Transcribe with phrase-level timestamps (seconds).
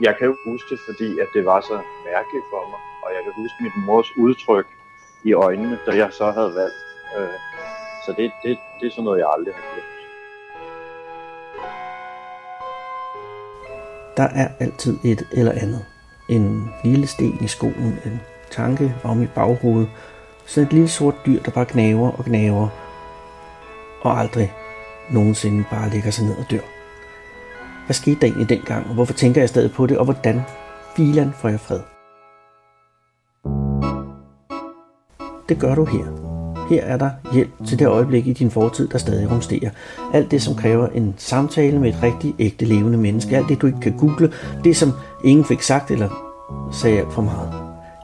[0.00, 3.22] Jeg kan jo huske det, fordi at det var så mærkeligt for mig, og jeg
[3.24, 4.66] kan huske min mors udtryk
[5.24, 6.80] i øjnene, da jeg så havde valgt.
[7.18, 7.38] Øh,
[8.06, 9.86] så det, det, det er sådan noget, jeg aldrig har glemt.
[14.16, 15.84] Der er altid et eller andet.
[16.28, 18.20] En lille sten i skoen, en
[18.50, 19.90] tanke om i baghovedet,
[20.46, 22.68] så et lille sort dyr, der bare gnaver og gnaver,
[24.00, 24.52] og aldrig
[25.10, 26.75] nogensinde bare ligger sig ned og dør.
[27.86, 30.40] Hvad skete der egentlig dengang, og hvorfor tænker jeg stadig på det, og hvordan
[30.96, 31.80] filan får jeg fred?
[35.48, 36.26] Det gør du her.
[36.70, 39.70] Her er der hjælp til det øjeblik i din fortid, der stadig rumsterer.
[40.12, 43.36] Alt det, som kræver en samtale med et rigtig ægte levende menneske.
[43.36, 44.32] Alt det, du ikke kan google.
[44.64, 44.92] Det, som
[45.24, 46.08] ingen fik sagt eller
[46.72, 47.52] sagde alt for meget.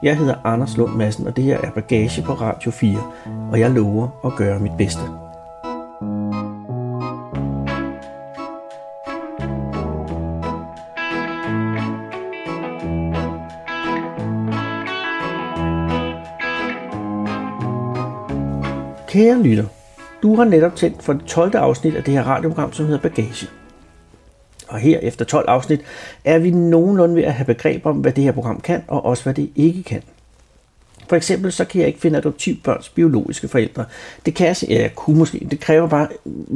[0.03, 2.97] Jeg hedder Anders Lund Madsen, og det her er Bagage på Radio 4,
[3.51, 5.22] og jeg lover at gøre mit bedste.
[19.13, 19.65] Kære lytter,
[20.23, 21.55] du har netop tændt for det 12.
[21.55, 23.47] afsnit af det her radioprogram, som hedder Bagage.
[24.67, 25.81] Og her efter 12 afsnit
[26.23, 29.23] er vi nogenlunde ved at have begreb om, hvad det her program kan, og også
[29.23, 30.01] hvad det ikke kan.
[31.09, 33.85] For eksempel så kan jeg ikke finde adoptivbørns biologiske forældre.
[34.25, 35.47] Det kan jeg, ja, jeg kunne måske.
[35.51, 36.07] Det kræver bare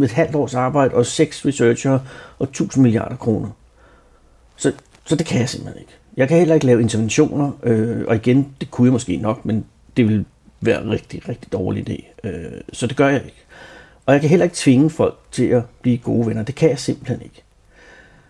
[0.04, 2.02] et halvt års arbejde og seks researchere
[2.40, 3.50] og 1000 milliarder kroner.
[4.56, 4.72] Så,
[5.06, 5.94] så det kan jeg simpelthen ikke.
[6.18, 9.66] Jeg kan heller ikke lave interventioner, øh, og igen, det kunne jeg måske nok, men
[9.98, 10.26] det vil
[10.62, 12.28] være en rigtig, rigtig dårlig idé.
[12.28, 13.44] Øh, så det gør jeg ikke.
[14.06, 16.44] Og jeg kan heller ikke tvinge folk til at blive gode venner.
[16.44, 17.44] Det kan jeg simpelthen ikke.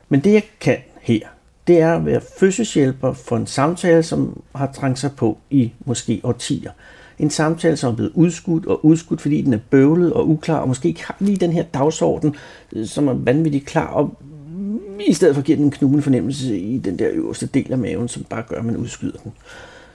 [0.10, 1.20] Men det jeg kan her,
[1.68, 6.22] det er at være fødselshjælper for en samtale, som har trængt sig på i måske
[6.24, 6.72] årtier.
[7.20, 10.68] En samtale, som er blevet udskudt og udskudt, fordi den er bøvlet og uklar, og
[10.68, 12.36] måske ikke har lige den her dagsorden,
[12.74, 14.18] øh, som er vanvittigt klar, og
[15.08, 18.08] i stedet for giver den en knugende fornemmelse i den der øverste del af maven,
[18.08, 19.34] som bare gør, at man udskyder den.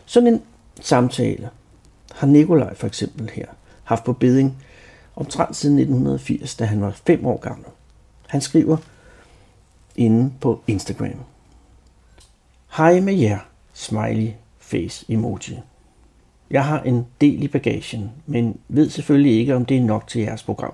[0.07, 0.43] Sådan en
[0.81, 1.49] samtale
[2.15, 3.47] har Nikolaj for eksempel her
[3.85, 4.57] haft på beding
[5.17, 7.67] omtrent siden 1980, da han var fem år gammel.
[8.27, 8.77] Han skriver
[9.97, 11.21] inde på Instagram.
[12.77, 13.39] Hej med jer,
[13.73, 15.59] smiley face emoji.
[16.51, 20.21] Jeg har en del i bagagen, men ved selvfølgelig ikke, om det er nok til
[20.21, 20.73] jeres program.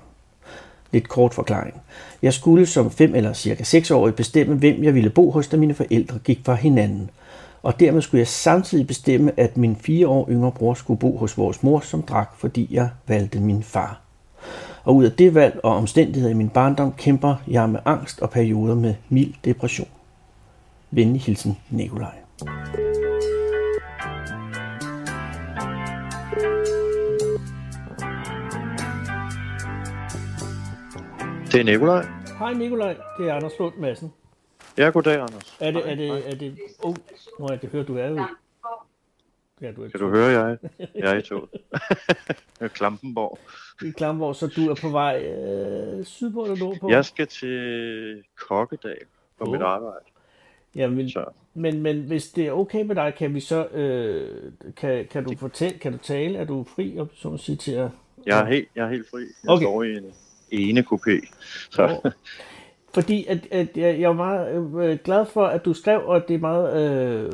[0.91, 1.81] Lidt kort forklaring.
[2.21, 5.57] Jeg skulle som 5 eller cirka 6 år bestemme, hvem jeg ville bo hos, da
[5.57, 7.09] mine forældre gik fra hinanden.
[7.63, 11.37] Og dermed skulle jeg samtidig bestemme, at min fire år yngre bror skulle bo hos
[11.37, 14.01] vores mor, som drak, fordi jeg valgte min far.
[14.83, 18.29] Og ud af det valg og omstændigheder i min barndom kæmper jeg med angst og
[18.29, 19.87] perioder med mild depression.
[20.91, 22.15] Venlig hilsen, Nikolaj.
[31.51, 32.05] Det er Nikolaj.
[32.39, 34.11] Hej Nikolaj, det er Anders Lund Madsen.
[34.77, 35.57] Ja, goddag, Anders.
[35.59, 36.95] Er det, er det, er det, oh,
[37.39, 38.25] nå, jeg kan høre, du er jo.
[39.61, 40.57] Ja, du er Kan du høre, jeg,
[40.95, 41.49] jeg er i toget.
[42.75, 43.39] Klampenborg.
[43.85, 46.89] i Klamborg, så du er på vej øh, sydpå eller nordpå?
[46.89, 48.97] Jeg skal til Kokkedal
[49.37, 49.51] på Åh.
[49.51, 50.05] mit arbejde.
[50.75, 51.25] Ja, men, Så.
[51.53, 55.35] men, men hvis det er okay med dig, kan vi så, øh, kan, kan du
[55.37, 57.89] fortælle, kan du tale, er du fri, og så at sige til at...
[58.25, 59.21] Jeg er helt, jeg er helt fri.
[59.21, 59.63] Jeg Okay.
[59.63, 60.13] står i en
[60.51, 61.33] ene kupé.
[61.71, 62.11] Så Åh.
[62.93, 66.33] Fordi at, at jeg, jeg er meget øh, glad for, at du skrev, og det
[66.33, 66.75] er meget
[67.25, 67.31] øh,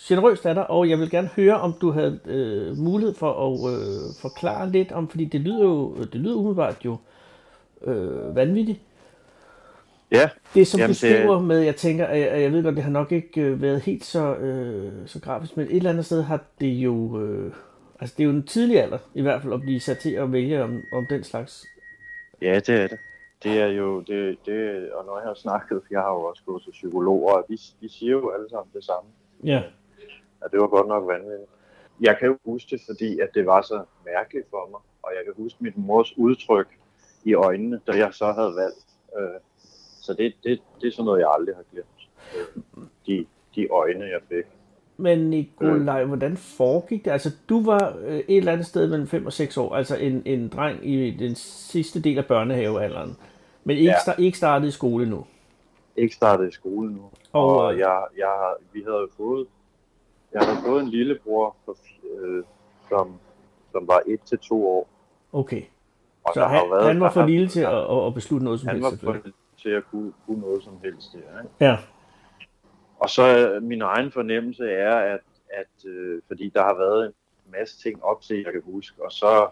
[0.00, 3.72] generøst af dig, og jeg vil gerne høre, om du havde øh, mulighed for at
[3.74, 6.96] øh, forklare lidt om, fordi det lyder jo, det lyder umiddelbart jo
[7.84, 8.80] øh, vanvittigt.
[10.12, 12.74] ja, Det som Jamen, du det- skriver med, jeg tænker, at jeg, jeg ved godt,
[12.76, 16.04] det har nok ikke øh, været helt så, øh, så grafisk, men et eller andet
[16.06, 17.52] sted har det jo, øh,
[18.00, 20.32] altså det er jo en tidlig alder, i hvert fald, at blive sat til at
[20.32, 21.64] vælge om, om den slags.
[22.42, 22.98] ja, det er det.
[23.42, 26.62] Det er jo, det, det, og når jeg har snakket, jeg har jo også gået
[26.62, 29.10] til psykologer, og de, de siger jo alle sammen det samme.
[29.44, 29.62] Ja,
[30.42, 31.50] at det var godt nok vanvittigt.
[32.00, 35.24] Jeg kan jo huske det, fordi at det var så mærkeligt for mig, og jeg
[35.24, 36.78] kan huske min mors udtryk
[37.24, 38.86] i øjnene, da jeg så havde valgt.
[39.18, 39.40] Øh,
[40.00, 42.08] så det, det, det er sådan noget, jeg aldrig har glemt.
[42.36, 42.62] Øh,
[43.06, 44.46] de, de øjne, jeg fik.
[44.96, 47.10] Men Nikolaj, hvordan foregik det?
[47.10, 50.22] Altså, du var øh, et eller andet sted mellem 5 og 6 år, altså en,
[50.24, 53.16] en dreng i den sidste del af børnehavealderen,
[53.64, 54.12] men ikke, Ja.
[54.18, 54.22] ja.
[54.22, 55.24] ikke startet i skole nu.
[55.96, 57.00] Ikke startet i skole nu.
[57.32, 59.46] Og, Og, øh, jeg, jeg, vi havde jo fået,
[60.34, 61.76] jeg havde fået en lillebror, på,
[62.20, 62.44] øh,
[62.88, 63.12] som,
[63.72, 64.88] som var et til to år.
[65.32, 65.62] Okay,
[66.24, 68.76] Og så han, været- han var for lille til at, at, beslutte noget som Han
[68.76, 68.84] helst.
[68.84, 69.32] var selvfølgelig.
[69.54, 71.18] for til at kunne, kunne noget som helst der.
[71.42, 71.54] Ikke?
[71.60, 71.76] Ja,
[72.98, 75.20] Og så min egen fornemmelse er, at,
[75.50, 77.12] at øh, fordi der har været en
[77.52, 79.48] masse ting op til, jeg kan huske, og så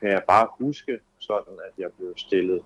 [0.00, 2.62] kan jeg bare huske sådan, at jeg blev stillet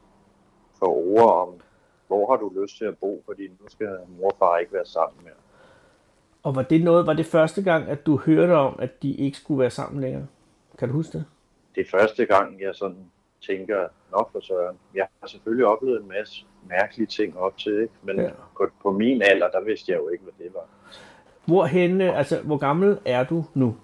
[0.79, 1.61] for ord om
[2.07, 4.87] hvor har du lyst til at bo, fordi nu skal mor og far ikke være
[4.87, 5.35] sammen mere.
[6.43, 9.39] Og var det noget, var det første gang, at du hørte om, at de ikke
[9.39, 10.27] skulle være sammen længere?
[10.79, 11.25] Kan du huske det?
[11.75, 13.11] Det er første gang, jeg sådan
[13.47, 14.77] tænker, nok for søren.
[14.95, 17.93] Jeg har selvfølgelig oplevet en masse mærkelige ting op til, ikke?
[18.03, 18.31] men Ja.
[18.83, 20.65] på, min alder, der vidste jeg jo ikke, hvad det var.
[21.45, 23.77] Hvor henne, altså hvor gammel er du nu?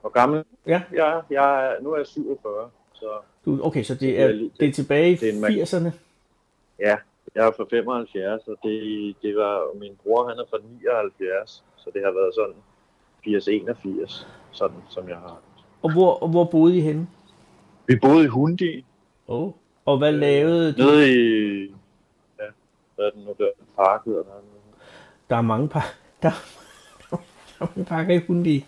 [0.00, 1.22] Hvor gammel Ja, jeg?
[1.30, 3.06] Jeg nu er jeg 47, så
[3.44, 5.50] du, okay, så det Det er, lige- det er tilbage i det er en mag-
[5.62, 5.90] 80'erne.
[6.78, 6.96] ja,
[7.34, 11.90] jeg er fra 75, og det, det var, min bror han er fra 79, så
[11.94, 12.54] det har været sådan
[13.24, 15.40] 80-81, sådan som jeg har.
[15.82, 17.06] Og hvor, og hvor boede I henne?
[17.86, 18.84] Vi boede i Hundi,
[19.28, 19.52] Oh.
[19.86, 20.82] Og hvad lavede du?
[20.82, 21.62] nede i,
[22.38, 22.44] ja,
[22.94, 24.30] hvad er den nu der, park hedder den.
[25.30, 25.94] Der er mange par...
[26.22, 26.30] Der,
[27.10, 27.16] der
[27.60, 28.64] er mange pakker i Hundi.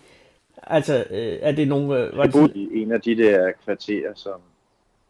[0.63, 1.99] Altså, øh, er det nogle...
[1.99, 4.41] Øh, var boede sådan, i en af de der kvarterer, som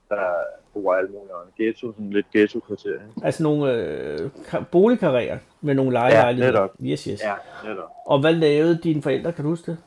[0.09, 0.33] der
[0.73, 1.51] bor alle mulige andre.
[1.57, 2.93] Ghetto, sådan lidt ghetto-kvarter.
[2.93, 3.05] ikke?
[3.23, 6.51] altså nogle øh, ka- boligkarrierer med nogle lejelejligheder?
[6.51, 6.71] netop.
[6.83, 7.21] Yes, yes.
[7.23, 7.33] Ja,
[7.69, 7.89] netop.
[8.05, 9.33] Og hvad lavede dine forældre?
[9.33, 9.77] Kan du huske det?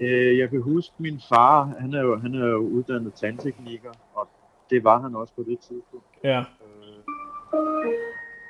[0.00, 4.28] Øh, jeg kan huske, min far, han er jo, han er jo uddannet tandtekniker, og
[4.72, 6.06] det var han også på det tidspunkt.
[6.24, 6.44] Ja.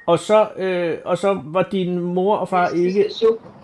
[0.06, 3.10] Og så, øh, og så var din mor og far ikke...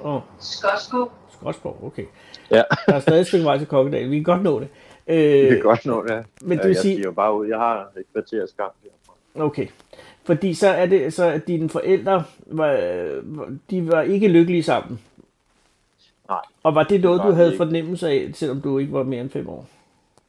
[0.02, 1.12] Oh, Skotskov.
[1.32, 2.04] Skodsborg, okay.
[2.50, 2.62] Ja.
[2.86, 4.10] Der er stadig et stykke vej til Kokkedal.
[4.10, 4.68] Vi kan godt nå det.
[5.06, 6.22] Øh, det er godt nå, ja.
[6.42, 9.44] men det ja, vil jeg sige- jo bare ud, jeg har et kvarter skam herfra.
[9.46, 9.66] Okay.
[10.24, 12.72] Fordi så er det så, at dine forældre, var,
[13.70, 15.00] de var ikke lykkelige sammen.
[16.28, 16.40] Nej.
[16.62, 17.56] Og var det noget, var du de havde ikke.
[17.64, 19.66] fornemmelse af, selvom du ikke var mere end fem år?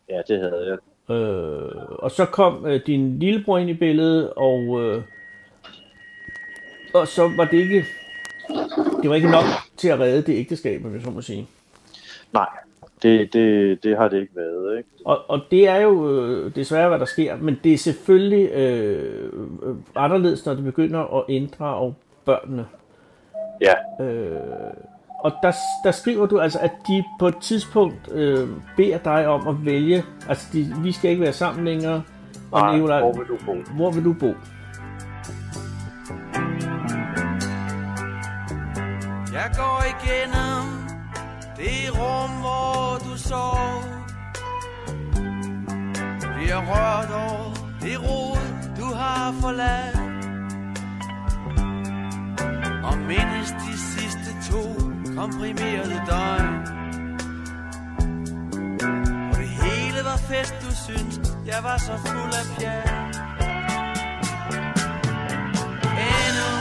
[0.10, 0.78] Ja, det havde jeg.
[1.10, 5.02] Øh, og så kom øh, din lillebror ind i billedet, og, øh,
[6.94, 7.86] og så var det ikke,
[9.02, 9.44] det var ikke nok
[9.78, 11.48] til at redde det ægteskab, hvis man må sige.
[12.34, 12.48] Nej,
[13.02, 14.90] det, det, det har det ikke været, ikke?
[15.06, 19.30] Og, og det er jo øh, desværre, hvad der sker, men det er selvfølgelig øh,
[19.64, 21.96] øh, anderledes, når det begynder at inddrage
[22.26, 22.66] børnene.
[23.62, 24.74] Ja, Øh,
[25.24, 25.52] og der,
[25.84, 30.04] der skriver du altså, at de på et tidspunkt øh, beder dig om at vælge,
[30.30, 32.02] altså de, vi skal ikke være sammen længere,
[32.52, 33.56] og nej, Nicolaj, hvor vil du bo?
[33.76, 34.34] hvor vil du bo?
[39.34, 40.80] Jeg går igennem
[41.58, 43.84] det rum, hvor du sov
[46.36, 48.38] Bliver rørt over det rod,
[48.80, 50.00] du har forladt
[52.84, 54.89] Og mindes de sidste to
[55.20, 56.56] komprimerede døgn.
[59.32, 61.14] Og det hele var fest, du synes,
[61.46, 63.16] jeg var så fuld af pjat
[66.16, 66.52] Endnu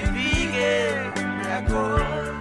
[0.00, 2.34] en weekend er gået.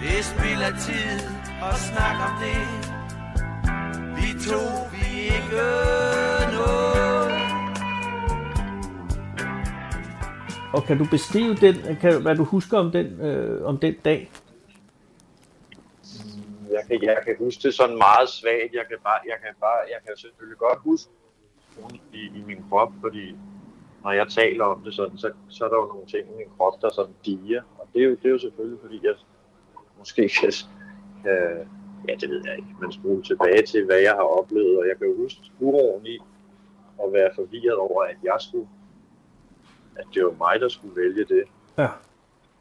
[0.00, 1.18] Det er spild af tid
[1.62, 2.62] at snakke om det.
[4.16, 4.62] Vi to,
[4.92, 5.91] vi ikke
[10.74, 14.30] Og kan du beskrive den, kan, hvad du husker om den, øh, om den dag?
[16.70, 18.72] Jeg kan, jeg kan huske det sådan meget svagt.
[18.72, 21.10] Jeg kan, bare, jeg kan, bare, jeg kan selvfølgelig godt huske
[22.12, 23.36] i, i min krop, fordi
[24.04, 26.50] når jeg taler om det sådan, så, så er der jo nogle ting i min
[26.56, 27.62] krop, der sådan diger.
[27.78, 29.14] Og det er, jo, det er jo selvfølgelig, fordi jeg
[29.98, 30.52] måske kan,
[31.22, 31.68] kan
[32.08, 34.78] ja, det ved jeg ikke, men spole tilbage til, hvad jeg har oplevet.
[34.78, 36.18] Og jeg kan jo huske uroen i
[37.02, 38.68] at være forvirret over, at jeg skulle,
[39.96, 41.42] at det var mig, der skulle vælge det.
[41.78, 41.88] Ja.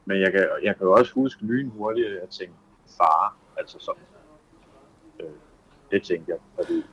[0.05, 2.57] Men jeg kan, jeg kan også huske lynhurtigt, at jeg tænkte,
[2.97, 4.01] far, altså sådan.
[5.19, 5.25] Øh,
[5.91, 6.83] det tænkte jeg, fordi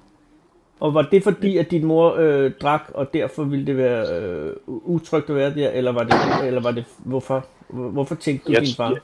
[0.81, 4.57] Og var det fordi, at din mor øh, drak, og derfor ville det være øh,
[4.67, 8.63] utrygt at være der, eller var det, eller var det hvorfor, hvorfor tænkte du Jeg-
[8.63, 8.91] din far?
[8.91, 9.01] jeg-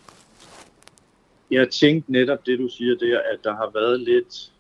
[1.51, 4.53] jeg tænkte netop det, du siger der, at der har været lidt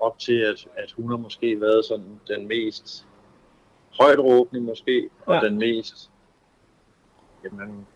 [0.00, 3.06] op til, at, at hun har måske været sådan den mest
[4.00, 5.40] højt råbende måske, og ja.
[5.48, 6.10] den mest,
[7.44, 7.86] jamen,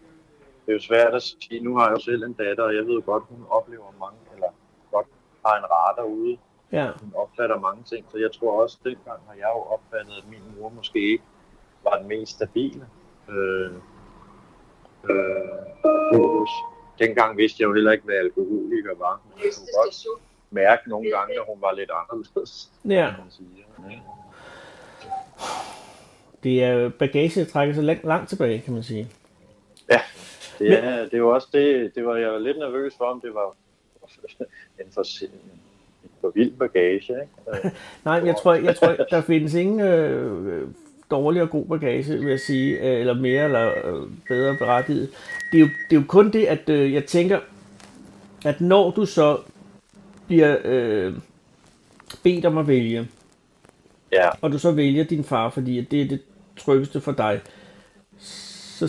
[0.67, 2.87] det er jo svært at sige, nu har jeg jo selv en datter, og jeg
[2.87, 4.49] ved godt, hun oplever mange, eller
[4.93, 5.07] godt
[5.47, 6.37] har en radar ude,
[6.73, 6.91] Ja.
[7.01, 10.43] hun opfatter mange ting, så jeg tror også, dengang har jeg jo opfattet, at min
[10.59, 11.25] mor måske ikke
[11.85, 12.87] var den mest stabile.
[13.29, 13.71] Øh,
[15.11, 16.47] øh,
[16.99, 21.11] dengang vidste jeg jo heller ikke, hvad alkoholiker var, men jeg kunne godt mærke nogle
[21.11, 23.49] gange, at hun var lidt anderledes, Ja, kan man sige.
[23.91, 23.99] Ja.
[26.43, 29.09] det er bagage, der trækker sig langt, langt tilbage, kan man sige.
[30.59, 33.35] Det, er, det var også det, det var jeg var lidt nervøs for, om det
[33.35, 33.57] var
[34.81, 35.31] en for, en
[36.21, 37.13] for vild bagage.
[37.13, 37.67] Ikke?
[37.67, 37.71] Øh,
[38.05, 40.69] Nej, jeg tror, jeg tror der findes ingen øh,
[41.11, 45.11] dårlig og god bagage, vil jeg sige, øh, eller mere eller øh, bedre berettiget.
[45.53, 47.41] Det er, jo, det er jo kun det, at øh, jeg tænker,
[48.45, 49.39] at når du så
[50.27, 51.15] bliver øh,
[52.23, 53.09] bedt om at vælge,
[54.13, 56.21] Ja, og du så vælger din far, fordi at det er det
[56.57, 57.41] tryggeste for dig,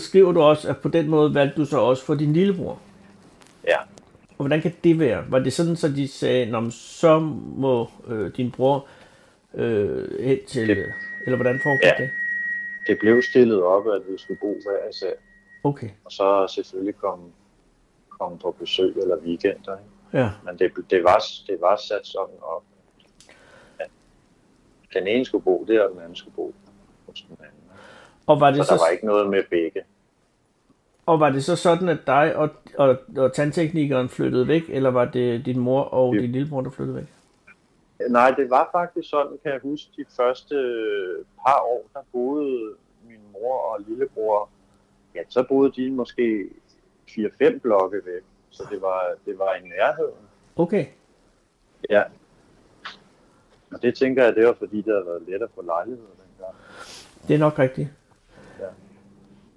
[0.00, 2.80] skriver du også, at på den måde valgte du så også for din lillebror.
[3.66, 3.78] ja.
[4.38, 5.24] Og hvordan kan det være?
[5.30, 7.18] Var det sådan, så de sagde, men så
[7.56, 8.86] må øh, din bror
[9.54, 10.68] øh, hen til...
[10.68, 10.86] Det-
[11.26, 12.02] eller hvordan foregik Ja.
[12.04, 12.10] det?
[12.86, 15.10] Det blev stillet op, at vi skulle bo hver især.
[15.64, 17.24] Okay, Og så selvfølgelig komme,
[18.08, 19.76] komme på besøg eller weekender.
[19.78, 20.18] Ikke?
[20.24, 20.30] ja.
[20.44, 22.62] Men det, det, var, det var sat sådan op,
[23.78, 23.90] at
[24.94, 26.54] den ene skulle bo der, og den anden skulle bo
[27.08, 27.53] hos den anden.
[28.26, 29.82] Og var, det Så der så, var ikke noget med begge.
[31.06, 35.04] og var det så sådan, at dig og, og, og tandteknikeren flyttede væk, eller var
[35.04, 36.20] det din mor og Ja.
[36.22, 37.12] din lillebror, der flyttede væk?
[38.10, 40.54] Nej, det var faktisk sådan, kan jeg huske, de første
[41.46, 42.74] par år, der boede
[43.08, 44.48] min mor og lillebror,
[45.14, 46.48] ja, så boede de måske
[47.10, 48.22] 4-5 blokke væk.
[48.50, 50.14] Så det var, det var i nærheden.
[50.56, 50.86] Okay,
[51.90, 52.02] Ja.
[53.72, 56.56] Og det tænker jeg, det var fordi, det havde været let at få lejlighed dengang.
[57.28, 57.88] det er nok rigtigt.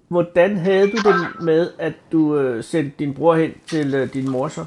[0.08, 4.30] Hvordan havde du det med, at du øh, sendte din bror hen til øh, din
[4.30, 4.64] mor så?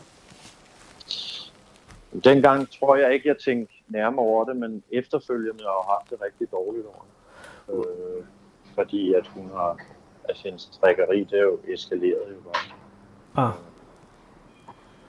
[2.24, 6.22] Dengang tror jeg ikke, jeg tænkte nærmere over det, men efterfølgende har jeg haft det
[6.22, 7.90] rigtig dårligt over det.
[7.90, 8.24] Øh,
[8.76, 9.78] fordi at hun har,
[10.30, 13.48] altså hendes trækkeri, det er jo eskaleret jo bare.
[13.48, 13.54] Ah,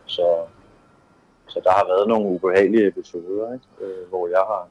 [0.07, 0.45] Så,
[1.49, 3.67] så der har været nogle ubehagelige episoder, ikke?
[3.81, 4.69] Øh, hvor jeg har,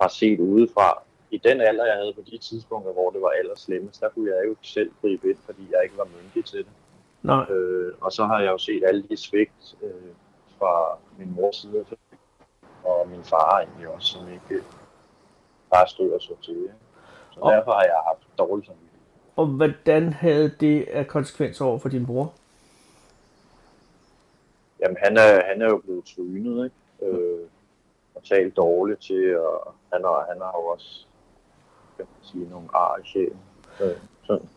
[0.00, 1.02] har set udefra.
[1.30, 4.44] I den alder, jeg havde på de tidspunkter, hvor det var allerslemmest, der kunne jeg
[4.44, 6.66] jo ikke selv gribe ind, fordi jeg ikke var myndig til det.
[7.22, 7.50] nej.
[7.50, 10.12] Øh, og så har jeg jo set alle de svigt øh,
[10.58, 11.84] fra min mors side,
[12.84, 14.64] og min far egentlig også, som ikke
[15.70, 16.56] bare stod og så til.
[16.56, 16.74] Ikke?
[17.34, 18.90] Så Og- derfor har jeg haft dårligt samvittighed.
[19.36, 22.32] Og hvordan havde det af konsekvenser over for din bror?
[24.80, 27.16] Jamen, han er, han er jo blevet trynet, ikke?
[27.16, 27.40] Øh,
[28.14, 31.06] og talt dårligt til, og han har, han har jo også,
[32.06, 33.38] kan man sige, nogle ar i sjælen.
[33.80, 34.48] Øh, sådan.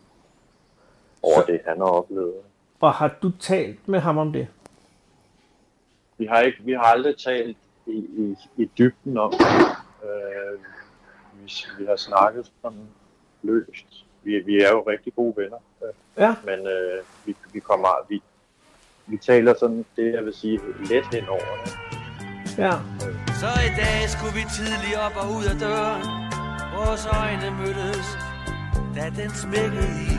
[1.22, 2.34] Over Så- det, han har oplevet.
[2.80, 4.48] Og har du talt med ham om det?
[6.18, 9.46] Vi har, ikke, vi har aldrig talt i, i, i dybden om det.
[10.08, 10.58] Øh,
[11.34, 12.88] vi, vi har snakket sådan
[13.42, 14.04] løst.
[14.22, 18.22] Vi, vi er jo rigtig gode venner, øh, Ja, men øh, vi, vi kommer vi,
[19.06, 20.60] vi taler sådan det, jeg vil sige,
[20.90, 21.72] let hen over det.
[22.58, 22.72] ja.
[23.40, 26.23] Så i dag skulle vi tidligt op og ud af døren
[26.74, 28.06] Vores øjne mødtes,
[28.96, 30.14] da den smækkede i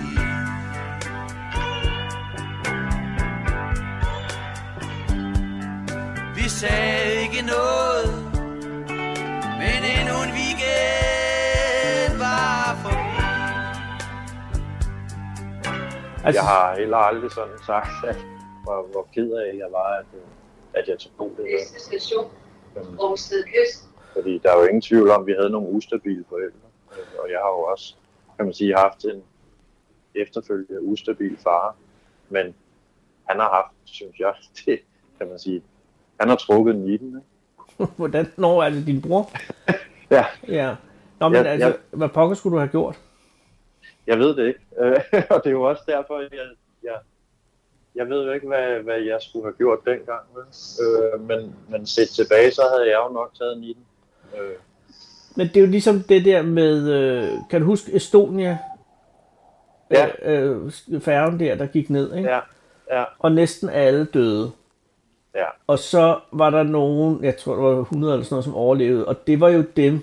[6.35, 8.07] Vi sagde ikke noget
[9.62, 13.15] Men endnu en weekend var forbi
[16.25, 18.17] Altså, Jeg har heller aldrig sådan sagt, at
[18.63, 20.21] hvor, hvor ked af jeg var, at, øh,
[20.74, 21.45] at jeg tog på det.
[21.59, 22.25] Næste station,
[22.77, 23.85] Øhm, Rungsted Kyst.
[24.15, 26.67] Fordi der er jo ingen tvivl om, at vi havde nogle ustabile forældre.
[27.19, 27.95] Og jeg har jo også,
[28.38, 29.24] kan man sige, haft en
[30.15, 31.75] efterfølgende ustabil far.
[32.29, 32.55] Men
[33.29, 34.34] han har haft, synes jeg,
[34.65, 34.79] det
[35.17, 35.63] kan man sige,
[36.19, 37.07] han har trukket den i den.
[37.07, 37.91] Ikke?
[37.98, 39.29] hvordan når er det din bror?
[40.12, 40.75] Ja, Ja.
[41.19, 41.74] Nå, men Ja, altså, ja.
[41.91, 43.00] hvad pokker skulle du have gjort?
[44.07, 44.60] jeg ved det ikke.
[45.29, 46.29] Og det er jo også derfor, jeg,
[46.84, 47.00] jeg,
[47.95, 50.24] jeg ved jo ikke, hvad, hvad jeg skulle have gjort dengang.
[50.84, 53.86] Øh, men, men set tilbage, så havde jeg jo nok taget den i den.
[54.34, 54.55] Øh,
[55.36, 58.58] Men det er jo ligesom det der med, øh, kan du huske Estonia?
[59.91, 60.08] Ja.
[60.22, 62.29] Øh, øh, færgen der, der gik ned, ikke?
[62.29, 62.39] ja,
[62.91, 64.51] ja, Og næsten alle døde.
[65.36, 68.55] ja, Og så var der nogen, jeg tror, der var 100 eller sådan noget, som
[68.55, 69.05] overlevede.
[69.08, 70.00] Og det var jo dem,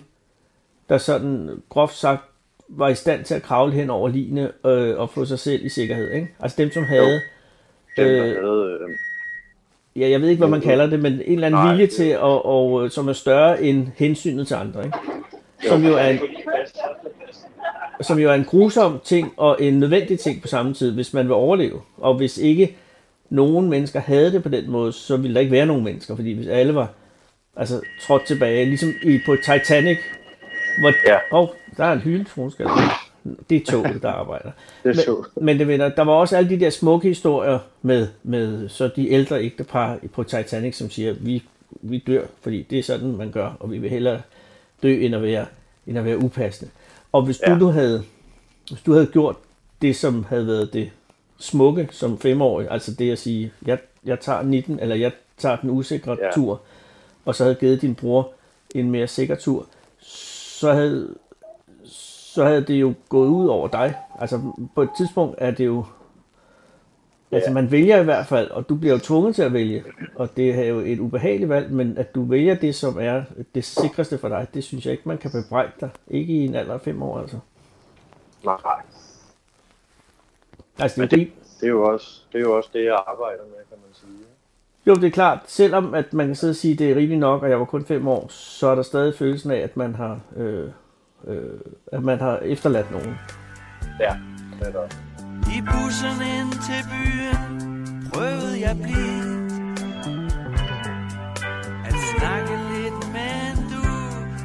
[0.89, 2.23] der sådan groft sagt
[2.69, 5.69] var i stand til at kravle hen over line øh, og få sig selv i
[5.69, 6.11] sikkerhed.
[6.11, 6.35] Ikke?
[6.41, 7.13] Altså dem, som havde,
[7.97, 8.97] dem, der Øh, havde, øh,
[9.97, 12.09] ja, jeg ved ikke, hvad man kalder det, men en eller anden Nej, vilje til,
[12.09, 14.85] at, og, øh, som er større end hensynet til andre.
[14.85, 14.99] Ikke?
[15.69, 16.21] Som jo er en,
[18.01, 21.25] som jo er en grusom ting og en nødvendig ting på samme tid, hvis man
[21.25, 21.81] vil overleve.
[21.97, 22.77] Og hvis ikke
[23.31, 26.33] nogen mennesker havde det på den måde, så ville der ikke være nogen mennesker, fordi
[26.33, 26.89] hvis alle var
[27.57, 29.99] altså, trådt tilbage, ligesom i, på Titanic,
[30.81, 30.93] hvor...
[31.07, 31.19] Ja.
[31.33, 32.67] Åh, der er en hyldetronskal.
[33.51, 34.51] Det er toget, der arbejder.
[34.85, 38.09] det er Men, men det, mener, der var også alle de der smukke historier med,
[38.23, 42.83] med så de ældre ægtepar på Titanic, som siger, vi, vi dør, fordi det er
[42.83, 44.21] sådan, man gør, og vi vil hellere
[44.83, 45.47] dø, end at være,
[45.87, 46.71] end at være upassende.
[47.13, 47.55] Og hvis ja.
[47.55, 48.03] Du nu havde,
[48.69, 49.37] hvis du havde gjort
[49.83, 50.91] det, som havde været det
[51.39, 55.71] smukke som femårig, altså det at sige, jeg, jeg tager 19, eller jeg tager den
[55.71, 56.17] usikre.
[56.21, 56.31] Ja.
[56.35, 56.61] tur,
[57.25, 58.33] og så havde givet din bror
[58.75, 59.67] en mere sikker tur,
[60.01, 61.15] så havde,
[62.35, 63.95] så havde det jo gået ud over dig.
[64.21, 64.41] Altså
[64.75, 65.85] på et tidspunkt er det jo
[67.33, 69.85] Altså man vælger i hvert fald, og du bliver jo tvunget til at vælge,
[70.15, 73.23] og det er jo et ubehageligt valg, men at du vælger det, som er
[73.55, 75.91] det sikreste for dig, det synes jeg ikke, man kan bebrejde dig.
[76.09, 77.39] Ikke i en alder af fem år, altså.
[78.45, 78.57] Nej,
[80.79, 83.43] Altså, det, er det, det er jo også det, er jo også det jeg arbejder
[83.43, 84.27] med, kan man sige.
[84.87, 87.21] jo, det er klart, selvom at man kan sidde og sige, at det er rigeligt
[87.21, 89.95] nok, og jeg var kun fem år, så er der stadig følelsen af, at man
[89.95, 90.71] har, øh,
[91.27, 91.61] øh,
[91.93, 93.19] at man har efterladt nogen.
[94.01, 94.17] Ja,
[94.61, 94.89] det er der.
[95.57, 99.53] I bussen ind til byen prøvede jeg blidt
[101.87, 103.85] At snakke lidt, men du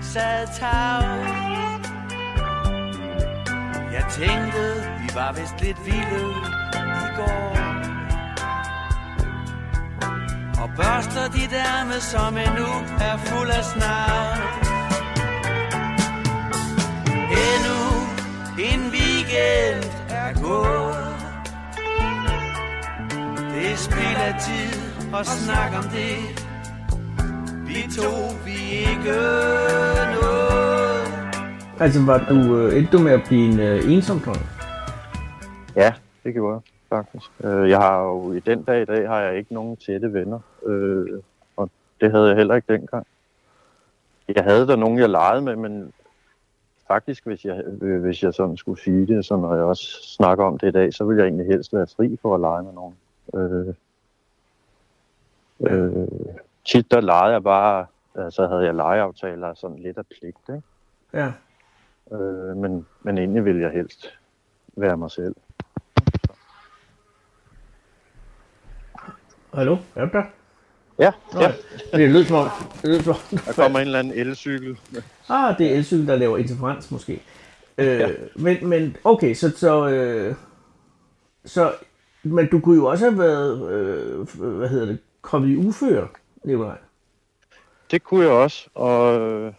[0.01, 1.87] sad tavs
[3.93, 4.63] Jeg tænkte,
[5.01, 6.25] vi var vist lidt vilde
[7.03, 7.57] i går
[10.61, 12.69] Og børster dit ærme, som endnu
[12.99, 14.66] er fuld af snavs
[17.31, 17.79] Endnu
[18.69, 21.07] en weekend er gået
[23.53, 24.73] Det er spild af tid
[25.19, 26.15] at snakke om det
[27.67, 28.11] Vi to,
[28.45, 28.57] vi
[28.91, 29.17] ikke
[30.15, 31.07] noget
[31.79, 34.45] Altså, var du, øh, endte du med at blive en øh, ensom dreng?
[35.75, 35.93] Ja,
[36.23, 36.61] det gjorde jeg
[36.97, 37.31] faktisk.
[37.43, 40.39] Øh, Jeg har jo i den dag i dag har jeg ikke nogen tætte venner,
[40.65, 41.05] øh,
[41.57, 41.69] og
[42.01, 43.07] det havde jeg heller ikke dengang.
[44.35, 45.91] Jeg havde der nogen, jeg legede med, men
[46.87, 50.45] faktisk, hvis jeg, øh, hvis jeg sådan skulle sige det, så når jeg også snakker
[50.45, 52.73] om det i dag, så ville jeg egentlig helst være fri for at lege med
[52.73, 52.95] nogen.
[53.33, 53.73] Øh,
[55.59, 56.07] øh,
[56.65, 60.63] tit der legede jeg bare, altså havde jeg legeaftaler sådan lidt af pligt, ikke?
[61.13, 61.31] Ja.
[62.11, 64.19] Øh, men, men egentlig ville jeg helst
[64.75, 65.35] være mig selv.
[69.53, 69.77] Hallo?
[69.95, 70.23] Er du der?
[70.99, 71.51] Ja, Nå, ja.
[71.93, 72.49] Det lød som om...
[72.81, 74.77] Det lød som om Der kommer en eller anden elcykel.
[75.29, 77.21] ah, det er elcykel, der laver interferens måske.
[77.77, 78.07] Øh, Ja.
[78.35, 80.35] men, men okay, så, så, øh,
[81.45, 81.73] så...
[82.23, 86.07] Men du kunne jo også have været, øh, hvad hedder det, kommet i uføre,
[86.43, 86.77] Nikolaj.
[87.91, 89.53] Det kunne jeg også, og, øh,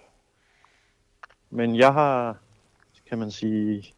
[1.51, 2.37] men jeg har,
[3.09, 3.95] kan man sige,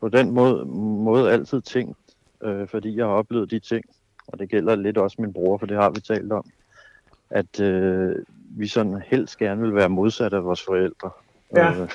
[0.00, 0.64] på den måde,
[1.04, 1.98] måde altid tænkt,
[2.42, 3.84] øh, fordi jeg har oplevet de ting,
[4.32, 6.44] og det gælder lidt også min bror, for det har vi talt om,
[7.30, 8.16] at øh,
[8.56, 11.10] vi sådan helst gerne vil være modsat af vores forældre.
[11.56, 11.82] Ja.
[11.82, 11.90] Øh,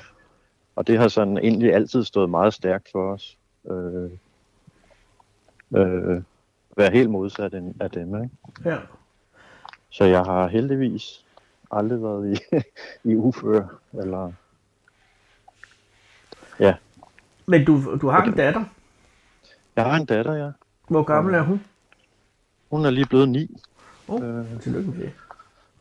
[0.76, 3.38] og det har sådan egentlig altid stået meget stærkt for os.
[3.72, 4.12] Øh,
[5.76, 6.22] øh,
[6.78, 8.30] være helt modsat af dem, ikke?
[8.66, 8.78] Ja.
[9.90, 11.26] Så jeg har heldigvis
[11.72, 12.56] aldrig været i,
[13.12, 14.32] i uføre, eller
[17.46, 18.64] Men du, du har en datter.
[19.76, 20.52] jeg har en datter, ja.
[20.88, 21.62] Hvor gammel er hun?
[22.72, 23.58] Hun er lige blevet ni.
[24.08, 25.12] Oh, Øh, tillykke med det.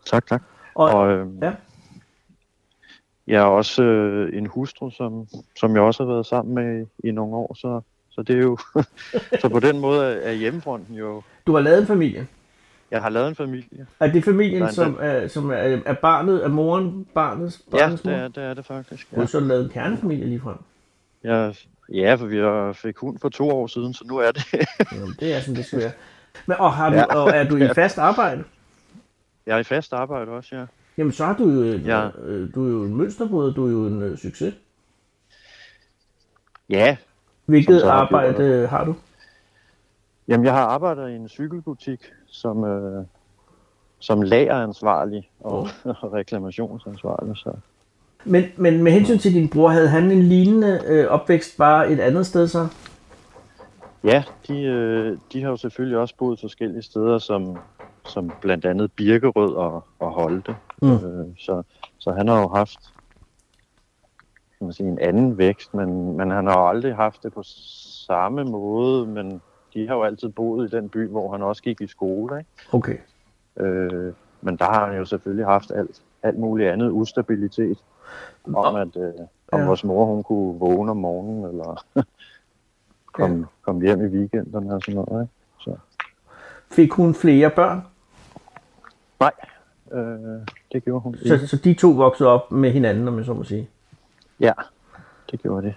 [0.07, 0.43] tak, tak.
[0.75, 1.53] Og, Og øh, ja.
[3.27, 7.11] jeg er også øh, en hustru, som, som jeg også har været sammen med i,
[7.11, 8.59] nogle år, så, så det er jo...
[9.41, 11.23] så på den måde er, er hjemmefronten jo...
[11.47, 12.27] Du har lavet en familie.
[12.91, 13.87] Jeg har lavet en familie.
[14.01, 15.55] Er det familien, Nej, som er, som er,
[15.87, 18.19] er barnet, er moren, barnets, Ja, barnets det mor?
[18.19, 19.11] er det, er det faktisk.
[19.11, 19.27] Du har Ja.
[19.27, 20.57] så lavet en kernefamilie lige frem.
[21.25, 21.55] Jeg,
[21.93, 24.45] ja, for vi har- fik hund for to år siden, så nu er det...
[24.93, 25.93] Jamen, det er sådan, det skal være.
[26.47, 27.05] Men, og, har du, Ja.
[27.05, 28.45] og er du i fast arbejde?
[29.47, 30.65] jeg er i fast arbejde også, ja.
[30.99, 32.09] Jamen, så har du jo, en, Ja.
[32.23, 34.55] øh, du er jo en mønsterbrød, du er jo en øh, succes.
[36.69, 36.97] Ja,
[37.47, 38.95] Hvilket arbejde øh, har du?
[40.29, 43.05] Jamen, jeg har arbejdet i en cykelbutik som, øh,
[43.99, 45.69] som lageransvarlig og,
[46.03, 47.37] og reklamationsansvarlig.
[47.37, 47.53] Så.
[48.25, 52.01] Men, men med hensyn til din bror, havde han en lignende øh, opvækst bare et
[52.01, 52.69] andet sted så?
[54.07, 57.59] Ja, de, øh, de har jo selvfølgelig også boet forskellige steder, som,
[58.05, 60.57] som blandt andet Birkerød og, og Holte.
[60.83, 60.93] Mm.
[60.93, 61.63] Øh, så,
[61.99, 62.79] så han har jo haft
[64.59, 67.43] kan man sige, en anden vækst, men, men han har jo aldrig haft det på
[68.07, 69.43] samme måde, men
[69.75, 72.39] de har jo altid boet i den by, hvor han også gik i skole.
[72.39, 72.51] Ikke?
[72.73, 72.97] Okay.
[73.57, 77.79] Øh, men der har han jo selvfølgelig haft alt, alt muligt andet ustabilitet.
[78.55, 79.13] Om at øh,
[79.53, 79.67] om Ja.
[79.67, 81.85] vores mor hun kunne vågne om morgenen, eller
[83.17, 85.23] komme kom hjem i weekenderne og sådan noget.
[85.23, 85.33] Ikke?
[85.61, 85.77] Så,
[86.71, 87.83] Fik hun flere børn?
[89.21, 89.33] nej,
[89.93, 90.41] øh,
[90.73, 91.39] det gjorde hun ikke.
[91.39, 93.69] Så, så de to voksede op med hinanden, om jeg så må sige.
[94.41, 94.53] Ja,
[95.31, 95.75] det gjorde det.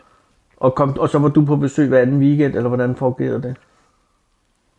[0.58, 3.56] Og, kom, og så var du på besøg hver anden weekend, eller hvordan fungerede det?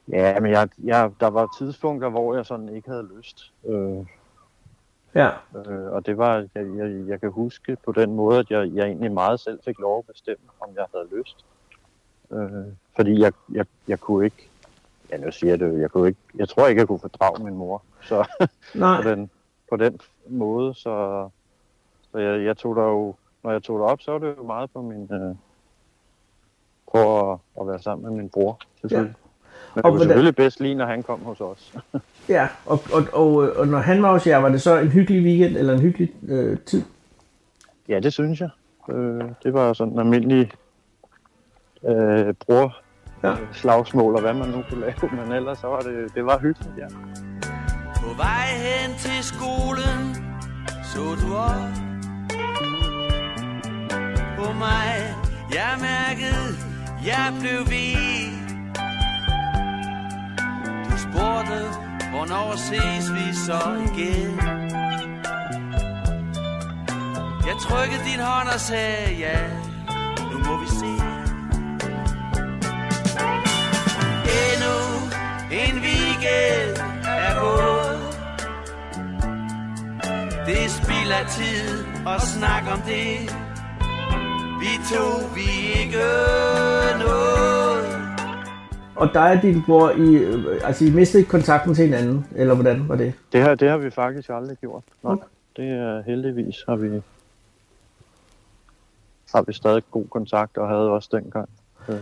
[0.08, 3.52] Ja, men jeg, jeg, der var tidspunkter, hvor jeg sådan ikke havde lyst.
[3.66, 4.06] Øh,
[5.14, 5.28] Ja.
[5.56, 8.86] øh, og det var, jeg, jeg, jeg kan huske på den måde, at jeg, jeg
[8.86, 11.44] egentlig meget selv fik lov at bestemme, om jeg havde lyst.
[12.32, 12.66] Øh,
[12.96, 14.48] fordi jeg, jeg, jeg kunne ikke,
[15.10, 17.54] ja nu siger jeg det, jeg kunne ikke, jeg tror ikke, jeg kunne fordrage min
[17.54, 17.82] mor.
[18.02, 18.28] Så
[18.74, 19.02] Nej.
[19.02, 19.30] på den,
[19.70, 21.28] på den måde, så,
[22.12, 24.42] så jeg, jeg tog der jo, når jeg tog det op, så var det jo
[24.42, 25.34] meget på min, øh,
[26.92, 29.14] på at, at være sammen med min bror, selvfølgelig.
[29.74, 31.74] Men Og det var selvfølgelig bedst lige, når han kom hos os.
[32.28, 35.22] Ja, og, og, og, og når han var hos jer, var det så en hyggelig
[35.22, 36.82] weekend eller en hyggelig øh, tid?
[37.88, 38.48] ja, det synes jeg.
[38.90, 40.50] Øh, det var sådan en almindelig
[41.88, 42.76] øh, bror
[43.24, 43.34] Ja.
[43.52, 46.74] slagsmål og hvad man nu kunne lave, men ellers så var det, det var hyggeligt,
[46.78, 46.86] ja.
[47.96, 50.16] På vej hen til skolen
[50.84, 51.70] Så du op
[54.38, 54.92] På mig
[55.54, 56.46] Jeg mærkede
[57.04, 58.30] Jeg blev ved
[60.90, 61.60] Du spurgte
[62.10, 64.30] Hvornår ses vi så igen
[67.48, 69.40] Jeg trykkede din hånd og sagde Ja
[70.32, 70.92] Nu må vi se
[81.10, 83.20] Er af tid at snakke om det
[84.60, 85.96] Vi to, vi er ikke
[87.04, 87.84] noget
[88.96, 92.88] Og dig og din bror, I, øh, altså I mistede kontakten til hinanden, eller hvordan
[92.88, 93.12] var det?
[93.32, 94.82] Det har, det har vi faktisk aldrig gjort.
[95.02, 95.24] Nå, Okay.
[95.56, 97.02] det er heldigvis har vi
[99.34, 101.48] har vi stadig god kontakt og havde også dengang.
[101.88, 101.96] Øh,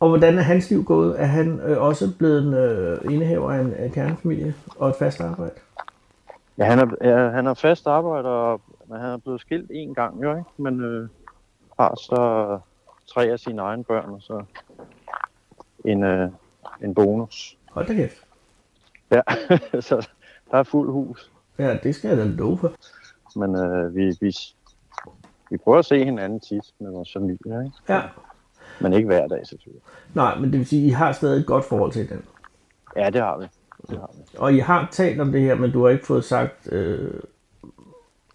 [0.00, 1.20] Og hvordan er hans liv gået?
[1.20, 4.94] Er han øh, også blevet en øh, indehaver af en, af en kernefamilie og et
[4.98, 5.54] fast arbejde?
[6.58, 10.22] Ja, han er, ja, han er fast arbejder, men han er blevet skilt en gang,
[10.22, 10.50] jo ikke?
[10.56, 11.08] Men øh,
[11.80, 12.58] har så
[13.06, 14.44] tre af sine egne børn, og så
[15.84, 16.30] en, øh,
[16.82, 17.58] en bonus.
[17.70, 18.26] Hold da kæft.
[19.10, 19.20] Ja,
[19.88, 20.08] så
[20.50, 21.30] der er fuld hus.
[21.58, 22.72] Ja, det skal jeg da love for.
[23.38, 24.36] Men øh, vi, vi,
[25.50, 27.76] vi prøver at se hinanden tit med vores familie, ikke?
[27.88, 28.02] Ja.
[28.80, 29.82] Men ikke hver dag, selvfølgelig.
[30.14, 32.24] Nej, men det vil sige, at I har stadig et godt forhold til den.
[32.96, 33.46] Ja, det har vi.
[33.88, 33.96] Vi.
[34.38, 37.20] Og I har talt om det her, men du har ikke fået sagt, øh,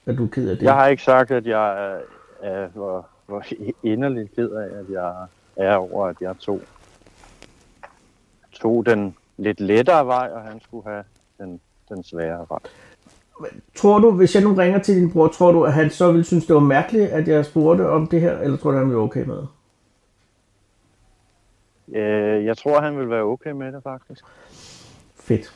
[0.05, 0.65] at du er ked af det.
[0.65, 1.99] Jeg har ikke sagt, at jeg er,
[2.41, 3.43] er hvor, hvor
[3.83, 6.62] inderligt ked af, at jeg er over, at jeg tog,
[8.51, 11.03] tog den lidt lettere vej, og han skulle have
[11.38, 12.60] den, den svære vej.
[13.75, 16.23] Tror du, hvis jeg nu ringer til din bror, tror du, at han så ville
[16.23, 19.01] synes, det var mærkeligt, at jeg spurgte om det her, eller tror du, han ville
[19.01, 19.47] okay med det?
[21.97, 24.25] Øh, jeg tror, han vil være okay med det, faktisk.
[25.27, 25.53] Fedt.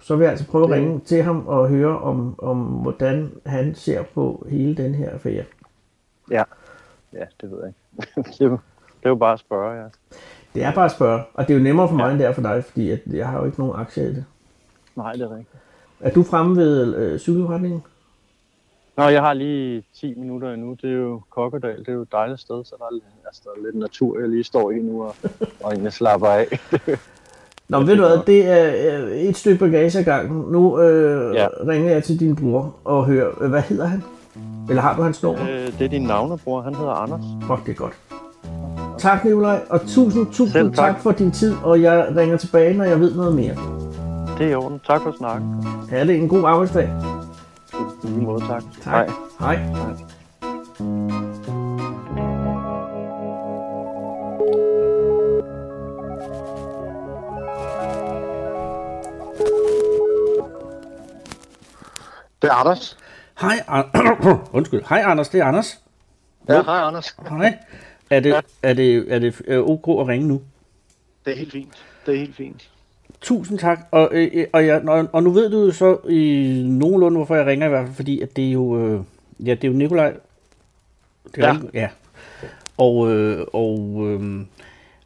[0.00, 3.32] Så vil jeg altså prøve at Det- ringe til ham og høre om, om, hvordan
[3.46, 5.44] han ser på hele den her affære.
[6.30, 6.42] Ja,
[7.12, 8.30] ja det ved jeg ikke.
[8.30, 8.50] det, er jo-
[9.00, 9.86] det er jo bare at spørge, ja.
[10.54, 12.32] Det er bare at spørge, og det er jo nemmere for mig, end det er
[12.32, 14.24] for dig, fordi at jeg har jo ikke nogen aktier i det.
[14.96, 15.48] Nej, det er rigtigt.
[16.00, 17.82] Er du fremme ved øh, cykelforretningen?
[18.96, 20.76] Nå, jeg har lige 10 minutter endnu.
[20.82, 21.78] Det er jo Kokkedal.
[21.78, 24.28] Det er jo et dejligt sted, så der er, altså, der er lidt natur, jeg
[24.28, 25.14] lige står i nu og,
[25.62, 26.46] og egentlig slapper af.
[27.72, 30.52] Nå, ved du hvad, det er øh, et stykke bagage ad gangen.
[30.52, 31.42] Nu øh, ja.
[31.42, 31.48] Ja.
[31.68, 34.02] ringer jeg til din bror og hører, øh, hvad hedder han?
[34.68, 35.42] Eller har du hans nummer?
[35.42, 36.60] Øh, det er din navnebror.
[36.62, 37.20] Han hedder Anders.
[37.46, 37.92] Fuck, det er godt.
[38.98, 40.94] Tak, Nikolaj, og tusind, tusind Selv tak.
[40.94, 41.00] tak.
[41.00, 43.54] for din tid, og jeg ringer tilbage, når jeg ved noget mere.
[44.38, 44.80] Det er i orden.
[44.86, 45.64] Tak for snakken.
[45.90, 46.90] Ha' det en god arbejdsdag.
[48.04, 48.62] I lige måde, tak.
[48.84, 49.10] Tak.
[49.40, 49.56] Hej.
[50.80, 51.21] Hej.
[62.42, 62.98] Det er Anders.
[63.40, 64.82] Hej, An- Undskyld.
[64.88, 65.28] Hej, Anders.
[65.28, 65.80] Det er Anders.
[66.48, 67.16] Ja, hej Anders.
[67.28, 67.58] Hej.
[68.10, 70.40] Er det, er det, er det øh, ok at ringe nu?
[71.24, 71.84] Det er helt fint.
[72.06, 72.70] Det er helt fint.
[73.20, 73.78] Tusind tak.
[73.90, 77.46] Og, øh, og, jeg, og, og nu ved du jo så i nogenlunde, hvorfor jeg
[77.46, 79.00] ringer i hvert fald, fordi at det er jo, øh,
[79.46, 80.14] ja, det er jo Nikolaj.
[81.34, 81.52] Det er Ja.
[81.52, 81.74] rigtigt?
[81.74, 81.88] ja.
[82.78, 84.40] Og, øh, og, øh,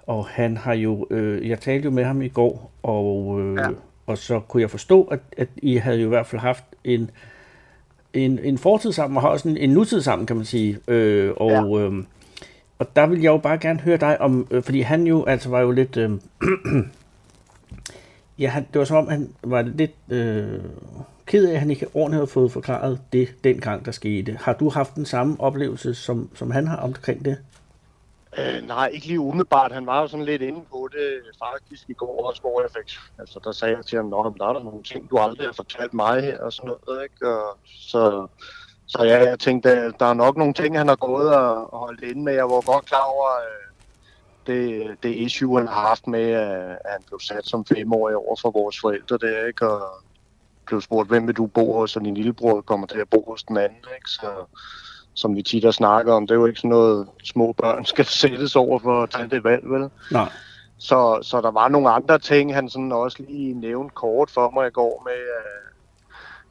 [0.06, 3.68] og han har jo, øh, jeg talte jo med ham i går, og, øh, Ja.
[4.06, 7.10] og så kunne jeg forstå, at, at I havde jo i hvert fald haft en,
[8.14, 10.78] en, en fortid sammen, og har også en, en nutid sammen, kan man sige.
[10.88, 11.78] Øh, og, ja.
[11.78, 12.04] øh,
[12.78, 15.48] og der vil jeg jo bare gerne høre dig om, øh, fordi han jo altså
[15.48, 15.96] var jo lidt...
[15.96, 16.10] Øh,
[18.38, 20.60] ja, han, det var som om, han var lidt øh,
[21.26, 24.38] ked af, at han ikke ordentligt havde fået forklaret det dengang, der skete.
[24.40, 27.36] Har du haft den samme oplevelse, som, som han har omkring det?
[28.38, 29.72] Øh, nej, ikke lige umiddelbart.
[29.72, 32.98] Han var jo sådan lidt inde på det faktisk i går også, hvor jeg fik...
[33.18, 35.52] Altså, der sagde jeg til ham, at der er der nogle ting, du aldrig har
[35.52, 37.28] fortalt mig og sådan noget, ikke?
[37.28, 38.26] Og så,
[38.86, 41.78] så ja, jeg tænkte, at der er nok nogle ting, han har gået og, og
[41.78, 42.32] holdt inde med.
[42.32, 43.66] Jeg var godt klar over øh,
[44.46, 48.36] det, det issue, han har haft med, øh, at han blev sat som femårig over
[48.42, 49.68] for vores forældre der, ikke?
[49.68, 50.02] Og
[50.66, 53.42] blev spurgt, hvem vil du bo hos, og din lillebror kommer til at bo hos
[53.42, 54.10] den anden, ikke?
[54.10, 54.46] Så,
[55.16, 58.04] som vi tit har snakket om, det er jo ikke sådan noget, små børn skal
[58.04, 59.90] sættes over for at tage det valg, vel?
[60.10, 60.28] Nej.
[60.78, 64.66] Så, så der var nogle andre ting, han sådan også lige nævnte kort for mig
[64.66, 65.72] i går med, øh,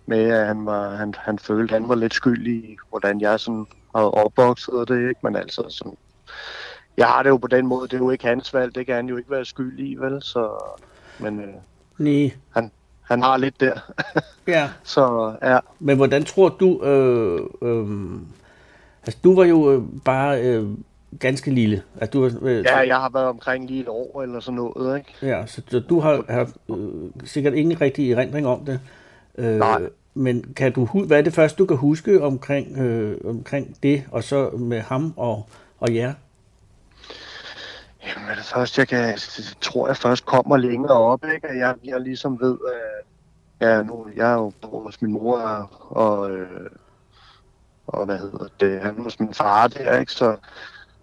[0.06, 3.66] med at han, var, han, han følte, han var lidt skyldig i, hvordan jeg sådan
[3.96, 5.20] havde opvokset og det, ikke?
[5.24, 5.98] Men altså sådan,
[6.98, 8.96] jeg har det jo på den måde, det er jo ikke hans valg, det kan
[8.96, 10.22] han jo ikke være skyld i, vel?
[10.22, 10.50] Så,
[11.20, 11.54] men øh,
[11.98, 12.32] Nej.
[12.54, 13.80] han, han har lidt der.
[14.48, 14.70] Ja.
[14.84, 16.84] så ja, Men hvordan tror du...
[16.84, 18.20] Øh, øh,
[19.06, 20.68] altså, du var jo øh, bare øh,
[21.20, 21.84] ganske lille.
[22.02, 24.98] Altså, du, var, øh, ja, jeg har været omkring lige et år eller sådan noget,
[24.98, 25.14] ikke?
[25.22, 28.80] Ja, så, så du har, har øh, sikkert ingen rigtig erindring om det.
[29.38, 29.82] Øh, Nej.
[30.14, 34.24] Men kan du, hvad er det første, du kan huske omkring, øh, omkring det, og
[34.24, 35.46] så med ham og,
[35.80, 36.14] og jer?
[38.06, 39.18] Jamen, det første, jeg kan,
[39.62, 41.48] tror jeg først kommer længere op, ikke?
[41.48, 45.70] At jeg, jeg ligesom ved, at ja, nu, jeg er jo hos min mor, og,
[45.90, 46.70] og, øh,
[47.88, 50.12] og hvad hedder det, han hos min far der, ikke?
[50.12, 50.38] Så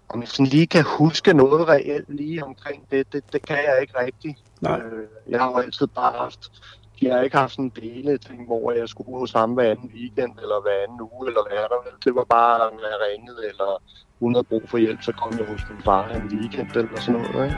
[0.09, 3.77] om jeg sådan lige kan huske noget reelt lige omkring det, det, det kan jeg
[3.81, 4.37] ikke rigtigt.
[4.61, 4.79] Nej.
[4.79, 6.51] Øh, jeg har jo altid bare haft,
[6.99, 9.91] de har ikke haft sådan en dele ting, hvor jeg skulle hos ham hver anden
[9.95, 11.97] weekend, eller hver anden uge, eller hvad der.
[12.05, 13.81] Det var bare, når jeg ringede, eller
[14.19, 17.21] hun havde brug for hjælp, så kom jeg hos min far en weekend, eller sådan
[17.21, 17.57] noget, ikke?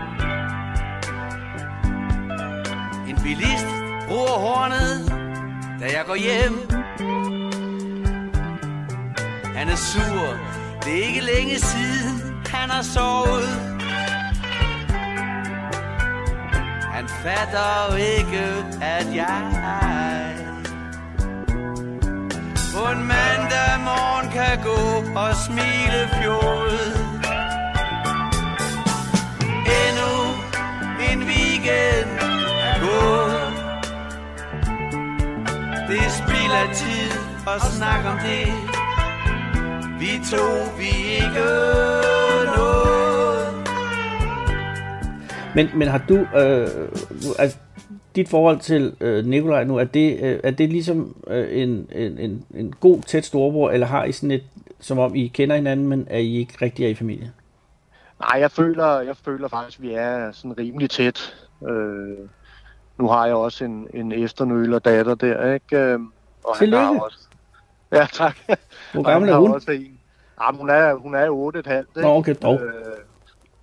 [3.09, 3.69] En bilist
[4.07, 5.09] bruger hornet,
[5.81, 7.34] da jeg går hjem.
[9.55, 10.37] Han er sur,
[10.83, 12.15] det er ikke længe siden,
[12.47, 13.49] han har sovet.
[16.93, 18.45] Han fatter ikke,
[18.81, 20.35] at jeg
[22.75, 24.81] på en mandag morgen kan gå
[25.19, 26.95] og smile fjollet.
[29.81, 30.13] Endnu
[31.11, 32.09] en weekend
[32.69, 33.53] er gået.
[35.87, 37.11] Det er spild af tid
[37.47, 38.74] at snakke om det.
[39.99, 40.43] Vi to,
[40.77, 41.45] vi ikke
[42.57, 43.67] noget.
[45.55, 46.67] Men, men har du, øh,
[47.39, 47.57] altså,
[48.15, 52.17] dit forhold til øh, Nikolaj nu, er det, øh, er det ligesom øh, en, en,
[52.17, 54.43] en, en god, tæt storebror, eller har I sådan et,
[54.79, 57.31] som om I kender hinanden, men er I ikke rigtig er i familie?
[58.19, 61.35] Nej, jeg føler, jeg føler faktisk, at vi er sådan rimelig tæt.
[61.69, 62.17] Øh,
[62.97, 65.77] nu har jeg også en, en efternøler datter der, ikke?
[65.77, 65.99] Øh,
[66.43, 67.27] Og han har også...
[67.95, 68.37] Ja, tak.
[68.93, 69.51] Hvor gammel er hun?
[69.51, 69.99] Også en.
[70.41, 72.61] Jamen, hun er, hun er jo 8 et halvt, Nå, okay, dog.
[72.61, 72.71] Øh,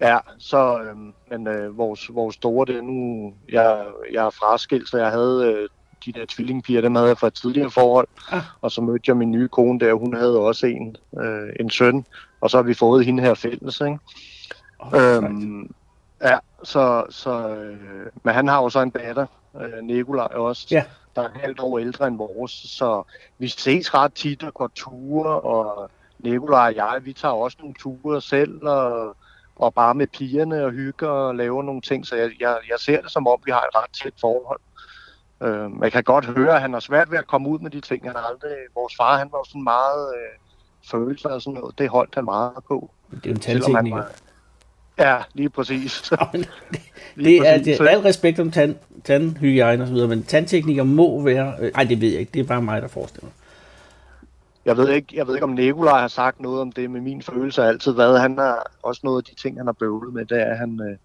[0.00, 0.96] ja, så, øh,
[1.30, 5.54] men øh, vores, vores store, det er nu, jeg, jeg er fraskilt, så jeg havde
[5.56, 5.68] øh,
[6.06, 8.40] de der tvillingpiger, dem havde jeg fra et tidligere forhold, Ah.
[8.60, 12.04] og så mødte jeg min nye kone der, hun havde også en, øh, en søn,
[12.40, 13.98] og så har vi fået hende her fælles, ikke?
[14.78, 15.74] Oh, Øhm,
[16.22, 17.76] ja, så, så øh,
[18.22, 19.26] men han har jo så en datter,
[19.60, 20.84] øh, Nikolaj også, Ja.
[21.16, 23.02] Der er et halvt år ældre end vores, så
[23.38, 27.74] vi ses ret tit og går ture, og Nikolaj og jeg, vi tager også nogle
[27.78, 29.16] ture selv, og,
[29.56, 33.00] og bare med pigerne og hygger og laver nogle ting, så jeg, jeg, jeg ser
[33.00, 34.60] det som om, vi har et ret tæt forhold.
[35.42, 37.80] Øh, jeg kan godt høre, at han har svært ved at komme ud med de
[37.80, 38.06] ting.
[38.06, 40.38] Han aldrig, vores far, han var sådan meget øh,
[40.90, 41.78] følelser og sådan noget.
[41.78, 42.90] Det holdt han meget på.
[43.24, 44.10] det er jo en var-
[45.02, 46.12] Ja, lige præcis.
[47.14, 47.78] Lige det er, præcis.
[47.78, 51.54] det al respekt om tand, tandhygiejne og så videre, men tandtekniker må være...
[51.60, 52.32] Øh, ej, det ved jeg ikke.
[52.34, 53.30] Det er bare mig, der forestiller.
[54.64, 57.22] Jeg ved ikke, jeg ved ikke om Nikolaj har sagt noget om det, men min
[57.22, 60.24] følelse har altid været, han har også noget af de ting, han har bøvlet med,
[60.24, 60.96] det er, at han, øh,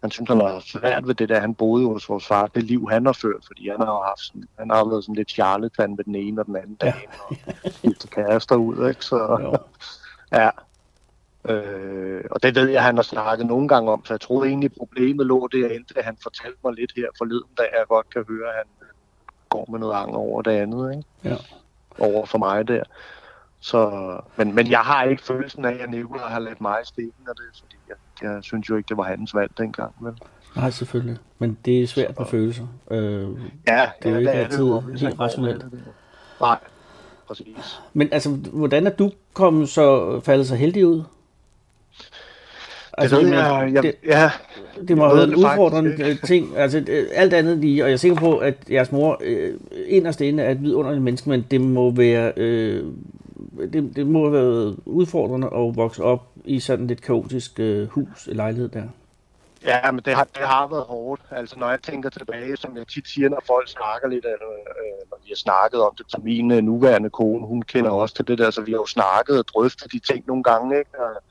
[0.00, 2.88] han synes, han har svært ved det der, han boede hos vores far, det liv,
[2.90, 6.04] han har ført, fordi han har haft sådan, han har været sådan lidt charlatan med
[6.04, 7.36] den ene og den anden dag, og
[7.82, 9.04] helt kærester ud, ikke?
[9.04, 9.56] Så, Jo.
[10.38, 10.50] Ja.
[11.48, 14.72] Øh, og det ved jeg, han har snakket nogle gange om, så jeg troede egentlig,
[14.78, 18.48] problemet lå derinde, at han fortalte mig lidt her forleden, da jeg godt kan høre,
[18.48, 18.88] at han
[19.48, 21.04] går med noget anger over det andet, ikke?
[21.24, 21.36] Ja.
[21.98, 22.82] Over for mig der.
[23.60, 23.90] Så,
[24.36, 27.34] men, men jeg har ikke følelsen af, at Nicolai har ladt mig i stikken af
[27.36, 29.94] det, fordi jeg, jeg synes jo ikke, det var hans valg dengang.
[30.00, 30.12] Vel?
[30.56, 31.18] Nej, selvfølgelig.
[31.38, 32.66] Men det er svært med følelser.
[32.90, 33.28] Øh,
[33.68, 35.64] Ja, Det er jo ikke altid helt rationelt.
[36.40, 36.58] Nej,
[37.26, 37.80] præcis.
[37.92, 41.02] men altså, hvordan er du kommet så, faldet så heldig ud?
[42.98, 44.30] Altså, det men jeg, det, ja,
[44.88, 46.56] det må jeg have været en det faktisk udfordrende øh, ting.
[46.56, 49.54] Altså, alt andet lige, og jeg er sikker på, at jeres mor øh,
[49.86, 52.32] inderst inde er et vidunderligt menneske, men det må være...
[52.36, 52.84] Øh,
[53.72, 58.28] det, det må have været udfordrende at vokse op i sådan et kaotisk øh, hus,
[58.32, 58.82] lejlighed der.
[59.66, 61.22] Ja, men det har, det har været hårdt.
[61.30, 64.52] Altså, når jeg tænker tilbage, som jeg tit siger, når folk snakker lidt, eller,
[64.82, 68.14] øh, når vi har snakket om det, så min øh, nuværende kone, hun kender også
[68.14, 70.90] til det der, så vi har jo snakket og drøftet de ting nogle gange, ikke?
[70.98, 71.22] Og,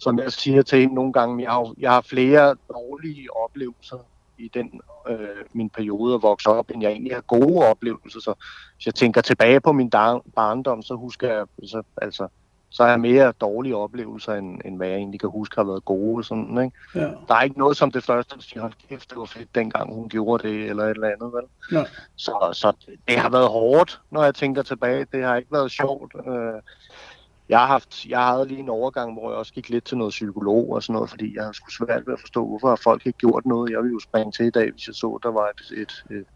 [0.00, 3.98] som jeg siger til hende nogle gange, jeg har, jeg har flere dårlige oplevelser
[4.38, 5.18] i den øh,
[5.52, 8.20] min periode at vokse op, end jeg egentlig har gode oplevelser.
[8.20, 8.34] Så
[8.74, 9.90] hvis jeg tænker tilbage på min
[10.34, 12.28] barndom, så husker jeg, så, altså,
[12.70, 15.84] så har jeg mere dårlige oplevelser, end, end hvad jeg egentlig kan huske har været
[15.84, 16.24] gode.
[16.24, 16.76] Sådan, ikke?
[16.94, 17.10] Ja.
[17.28, 19.94] Der er ikke noget som det første, der siger, hold kæft, det var fedt, dengang
[19.94, 21.44] hun gjorde det, eller et eller andet, vel?
[21.72, 21.88] Nej.
[22.16, 22.72] Så, så
[23.08, 25.06] det har været hårdt, når jeg tænker tilbage.
[25.12, 26.14] Det har ikke været sjovt.
[26.26, 26.62] Øh,
[27.50, 30.10] jeg har haft, jeg havde lige en overgang, hvor jeg også gik lidt til noget
[30.10, 33.46] psykolog og sådan noget, fordi jeg skulle svært ved at forstå, hvorfor folk ikke gjort
[33.46, 33.70] noget.
[33.70, 36.26] Jeg ville jo springe til i dag, hvis jeg så, der var et, et, et,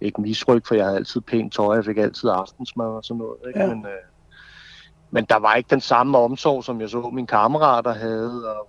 [0.00, 3.36] et misryk, for jeg havde altid pænt tøj, jeg fik altid aftensmad og sådan noget.
[3.48, 3.60] Ikke?
[3.60, 3.66] Ja.
[3.66, 4.02] Men, øh,
[5.10, 8.68] men der var ikke den samme omsorg, som jeg så mine kammerater havde, og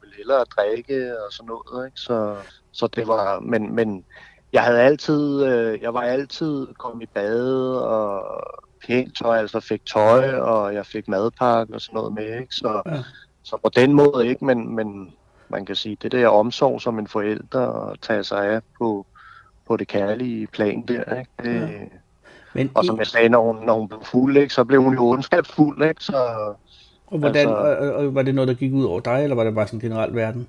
[0.00, 1.86] ville hellere drikke og sådan noget.
[1.86, 2.00] Ikke?
[2.00, 2.36] Så,
[2.72, 4.04] så det var, men, men
[4.52, 9.86] jeg havde altid, øh, jeg var altid kommet i bade og pænt tøj, altså fik
[9.86, 12.54] tøj, og jeg fik madpakke og sådan noget med, ikke?
[12.54, 13.02] Så, Ja.
[13.42, 15.14] så på den måde ikke, men, men
[15.48, 19.06] man kan sige, det der omsorg som en forælder og tage sig af på,
[19.66, 21.30] på det kærlige plan der, ikke?
[21.42, 21.78] Det, Ja.
[22.52, 24.94] Men Og som jeg sagde, når hun, når hun blev fuld, ikke, så blev hun
[24.94, 26.04] jo ondskabsfuld, ikke?
[26.04, 26.16] Så,
[27.06, 29.44] og hvordan, altså- og, og, var det noget, der gik ud over dig, eller var
[29.44, 30.48] det bare sådan generelt verden?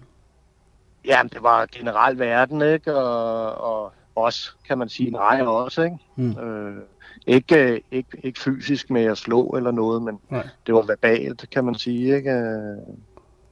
[1.06, 2.96] ja, det var generelt verden, ikke?
[2.98, 5.98] Og, og også, kan man sige, nej også, ikke?
[6.16, 6.32] Mm.
[6.40, 6.78] Øh,
[7.28, 10.48] ikke, ikke, ikke fysisk med at slå eller noget, men Nej.
[10.66, 12.32] det var verbalt, kan man sige, ikke?
[12.32, 12.78] Øh,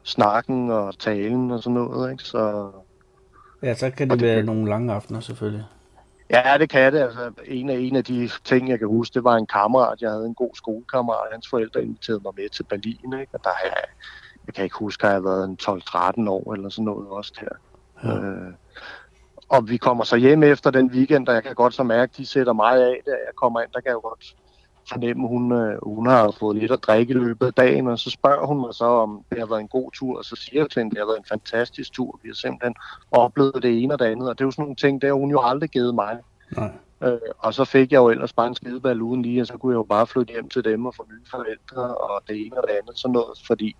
[0.03, 2.23] Snakken og talen og sådan noget, ikke?
[2.23, 2.71] Så
[3.63, 5.65] Ja, så kan det det- være nogle lange aftener selvfølgelig.
[6.29, 6.99] ja, det kan det.
[6.99, 10.01] Altså, en af, en af de ting, jeg kan huske, det var en kammerat.
[10.01, 11.31] Jeg havde en god skolekammerat.
[11.31, 13.33] Hans forældre inviterede mig med til Berlin, ikke?
[13.33, 13.73] Og der har jeg,
[14.47, 17.55] jeg kan ikke huske, har jeg været en 12-13 år eller sådan noget også der.
[18.09, 18.17] Ja.
[18.17, 18.53] Øh,
[19.49, 22.17] og vi kommer så hjem efter den weekend, og jeg kan godt så mærke, at
[22.17, 23.69] de sætter mig af, da jeg kommer ind.
[23.73, 24.35] Der kan jeg jo godt
[24.89, 28.09] fornemme, hun, øh, hun har fået lidt at drikke i løbet af dagen, og så
[28.09, 30.69] spørger hun mig så, om det har været en god tur, og så siger jeg
[30.69, 32.19] til hende, at det har været en fantastisk tur.
[32.23, 32.75] Vi har simpelthen
[33.11, 35.13] oplevet det ene og det andet, og det er jo sådan nogle ting, det har
[35.13, 36.17] hun jo aldrig givet mig.
[36.57, 36.71] Nej.
[37.03, 39.71] Øh, og så fik jeg jo ellers bare en skideball uden lige, og så kunne
[39.71, 42.67] jeg jo bare flytte hjem til dem og få nye forældre, og det ene og
[42.67, 43.75] det andet, sådan noget, fordi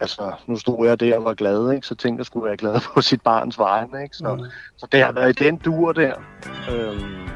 [0.00, 1.86] altså, nu stod jeg der og var glad, ikke?
[1.86, 4.16] så tænkte jeg skulle være glad på sit barns vegne, ikke?
[4.16, 4.40] Så, Mm.
[4.76, 6.14] så det har været i den dur der.
[6.70, 7.26] Øhm,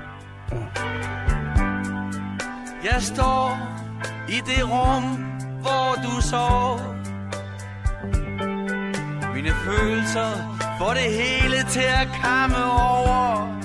[2.84, 3.58] Jeg står
[4.28, 5.04] i det rum,
[5.60, 6.80] hvor du sov
[9.34, 10.30] Mine følelser
[10.78, 13.60] får det hele til at kamme over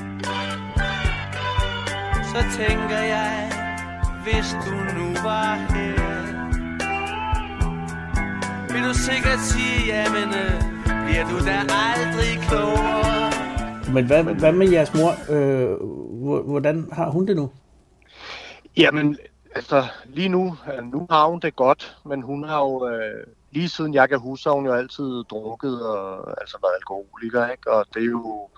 [2.32, 3.52] Så tænker jeg,
[4.24, 6.05] hvis du nu var her
[8.76, 10.62] Vil du sikkert sige, jamen øh,
[11.06, 11.56] bliver du da
[11.92, 13.32] aldrig klogere
[13.94, 15.12] Men hvad, hvad med jeres mor?
[15.34, 15.70] Øh,
[16.24, 17.52] hvor- hvordan har hun det nu?
[18.78, 19.18] Jamen,
[19.56, 23.70] altså lige nu, øh, nu har hun det godt, men hun har jo, øh, lige
[23.70, 27.72] siden jeg kan huske, har hun jo altid drukket og altså været alkoholiker, ikke?
[27.72, 28.50] Og det er jo,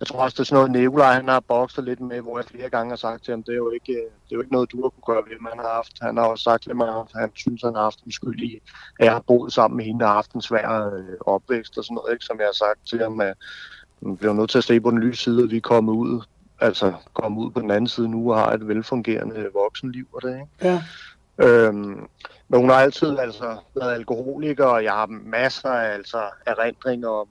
[0.00, 2.44] jeg tror også, det er sådan noget, Nikolaj, han har bokset lidt med, hvor jeg
[2.44, 4.52] flere gange har sagt til ham, det er jo ikke, øh, det er jo ikke
[4.52, 5.92] noget, du har kunne gøre ved, man har haft.
[6.00, 8.60] Han har også sagt til mig, at han synes, han har haft en skyld i,
[8.98, 11.94] at jeg har boet sammen med hende og haft en svær øh, opvækst og sådan
[11.94, 12.24] noget, ikke?
[12.24, 13.34] Som jeg har sagt til ham, at
[14.00, 16.20] man bliver nødt til at se på den lyse side, at vi er kommet ud
[16.60, 20.34] altså komme ud på den anden side nu og har et velfungerende voksenliv og det,
[20.34, 20.46] ikke?
[20.62, 20.82] Ja.
[21.38, 22.08] Øhm,
[22.48, 27.26] men hun har altid altså været alkoholiker, og jeg har masser af altså, erindringer om,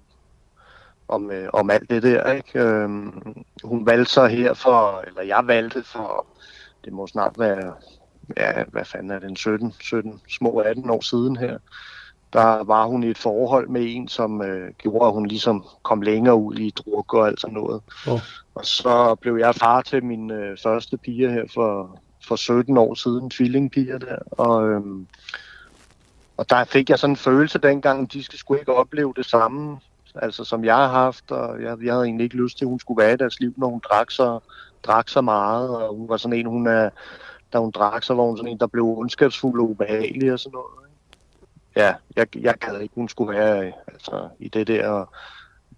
[1.10, 2.60] om, øh, om alt det der, ikke?
[2.60, 6.26] Øhm, hun valgte så her for, eller jeg valgte for,
[6.86, 7.74] det må snart være,
[8.38, 11.58] ja, hvad fanden er det, en 17, 17, små 18 år siden her,
[12.34, 16.02] der var hun i et forhold med en, som øh, gjorde, at hun ligesom kom
[16.02, 17.82] længere ud i druk og alt sådan noget.
[18.08, 18.20] Åh.
[18.56, 22.94] Og så blev jeg far til min øh, første pige her for, for 17 år
[22.94, 24.18] siden, tvillingpiger der.
[24.32, 25.08] Og, øhm,
[26.38, 29.80] og der fik jeg sådan en følelse dengang, de skal sgu ikke opleve det samme,
[30.16, 31.32] altså som jeg har haft.
[31.32, 33.54] Og jeg, jeg havde egentlig ikke lyst til, at hun skulle være i deres liv,
[33.58, 34.40] når hun drak så,
[34.84, 35.70] drak så meget.
[35.70, 36.90] Og hun var sådan en, hun er,
[37.54, 40.54] da hun drak, så var hun sådan en, der blev ondskabsfuld og ubehagelig og sådan
[40.54, 40.90] noget.
[41.76, 45.10] Ja, jeg, jeg gad ikke, hun skulle være altså, i det der og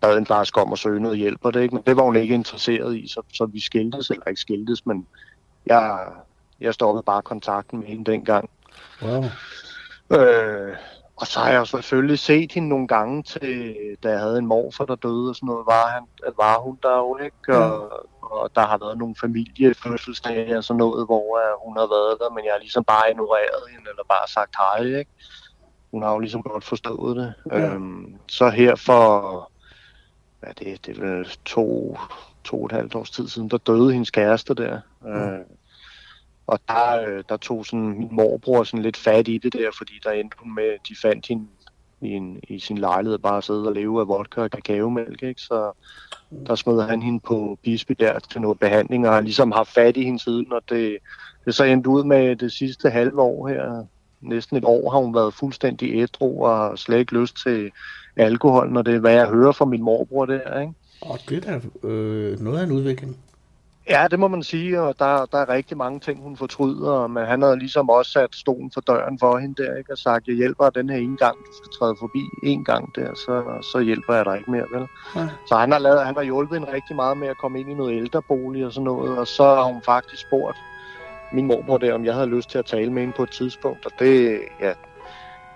[0.02, 1.76] bad en flaske om at søge noget hjælp og det, ikke?
[1.76, 5.08] men det var hun ikke interesseret i, så, så vi skiltes, eller ikke skiltes, men
[5.66, 6.08] jeg,
[6.60, 8.50] jeg stoppede bare kontakten med hende dengang.
[9.02, 9.24] Wow.
[10.12, 10.76] Øh,
[11.22, 14.46] og så har jeg jo selvfølgelig set hende nogle gange, til, da jeg havde en
[14.46, 16.04] morfar, der døde og sådan noget, var, han,
[16.38, 17.58] var hun der jo, ikke?
[17.58, 22.18] Og, og der har været nogle familiefødselsdage og sådan noget, hvor uh, hun har været
[22.20, 25.12] der, men jeg har ligesom bare ignoreret hende, eller bare sagt hej, ikke?
[25.92, 27.34] Hun har jo ligesom godt forstået det.
[27.52, 27.60] Ja.
[27.60, 29.52] Øhm, så her for,
[30.40, 31.98] hvad er det, det er vel to,
[32.44, 34.80] to og et halvt års tid siden, der døde hendes kæreste der.
[35.08, 35.40] Øh,
[36.52, 39.94] og der, øh, der tog sådan min morbror sådan lidt fat i det der, fordi
[40.04, 41.46] der endte hun med, de fandt hende
[42.02, 45.42] i, en, i sin lejlighed bare at sidde og leve af vodka og kakaomælk, ikke?
[45.42, 45.72] Så
[46.48, 50.04] der smed han hende på Bispebjerg til noget behandling, og har ligesom haft fat i
[50.04, 50.98] hende siden, og det,
[51.46, 53.86] det så endte ud med det sidste halve år her.
[54.22, 57.72] Næsten et år har hun været fuldstændig ædru og har slet ikke lyst til
[58.16, 60.74] alkohol, når det er, hvad jeg hører fra min morbror der, ikke?
[61.02, 63.18] Og det er da øh, noget af en udvikling.
[63.92, 67.26] Ja, det må man sige, og der, der er rigtig mange ting, hun fortryder, men
[67.26, 69.92] han har ligesom også sat stolen for døren for hende der, ikke?
[69.92, 72.96] og sagt, jeg hjælper dig den her ene gang, du skal træde forbi en gang
[72.96, 74.88] der, så, så hjælper jeg dig ikke mere, vel?
[75.16, 75.28] Ja.
[75.48, 77.74] Så han har, lavet, han har hjulpet hende rigtig meget med at komme ind i
[77.74, 80.58] noget ældrebolig og sådan noget, og så har hun faktisk spurgt
[81.34, 83.86] min mormor der, om jeg havde lyst til at tale med hende på et tidspunkt,
[83.86, 84.74] og det, ja,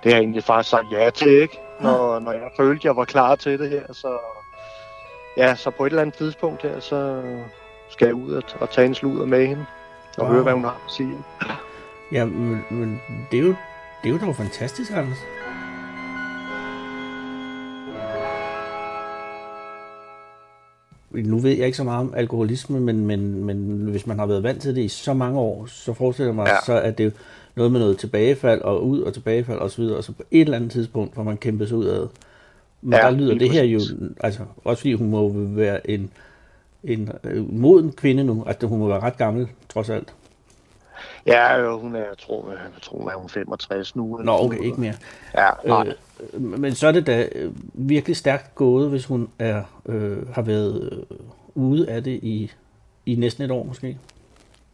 [0.03, 1.59] det har jeg egentlig faktisk sagt ja til, ikke?
[1.81, 4.17] Når, når jeg følte, jeg var klar til det her, så
[5.37, 7.21] ja, så på et eller andet tidspunkt her, så
[7.97, 9.65] skal ud og, og tage en sludder med hende
[10.17, 10.33] og Wow.
[10.33, 11.17] høre, hvad hun har at sige.
[12.11, 13.55] Ja, men, men det er jo,
[14.03, 15.17] det er jo dog fantastisk, Anders.
[21.11, 23.57] Nu ved jeg ikke så meget om alkoholisme, men, men, men
[23.91, 26.47] hvis man har været vant til det i så mange år, så forestiller jeg mig,
[26.47, 26.65] ja.
[26.65, 27.11] Så at det er
[27.55, 30.71] noget med noget tilbagefald og ud og tilbagefald osv., og så på et eller andet
[30.71, 32.07] tidspunkt, hvor man kæmper sig ud af.
[32.81, 33.79] Men ja, der lyder det her jo,
[34.19, 36.11] altså også fordi hun må være en,
[36.85, 40.13] en øh, moden kvinde nu, altså hun må være ret gammel, trods alt.
[41.25, 44.19] Ja, øh, hun er, jeg tror, jeg tror, hun er hun 65 nu.
[44.23, 44.93] Nå, okay, ikke mere.
[45.37, 45.93] Ja, nej.
[46.33, 50.41] Øh, men så er det da øh, virkelig stærkt gået, hvis hun er øh, har
[50.41, 51.17] været øh,
[51.55, 52.51] ude af det i,
[53.05, 53.97] i næsten et år måske.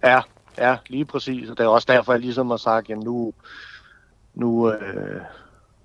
[0.04, 0.22] Ja,
[0.58, 1.50] ja, lige præcis.
[1.50, 3.34] Og det er også derfor, jeg ligesom har sagt, jamen nu,
[4.34, 5.22] nu, øh,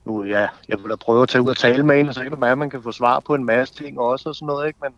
[0.05, 2.31] nu ja, jeg vil da prøve at tage ud og tale med hende, så kan
[2.33, 4.66] det være, at man kan få svar på en masse ting også og sådan noget,
[4.66, 4.79] ikke?
[4.83, 4.93] Men,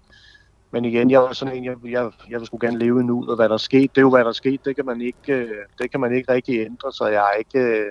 [0.70, 3.36] men igen, jeg var sådan en, jeg, jeg, jeg vil sgu gerne leve nu, og
[3.36, 5.32] hvad der er sket, det er jo, hvad der er sket, det kan man ikke,
[5.32, 7.86] øh, det kan man ikke rigtig ændre, så jeg er ikke, øh,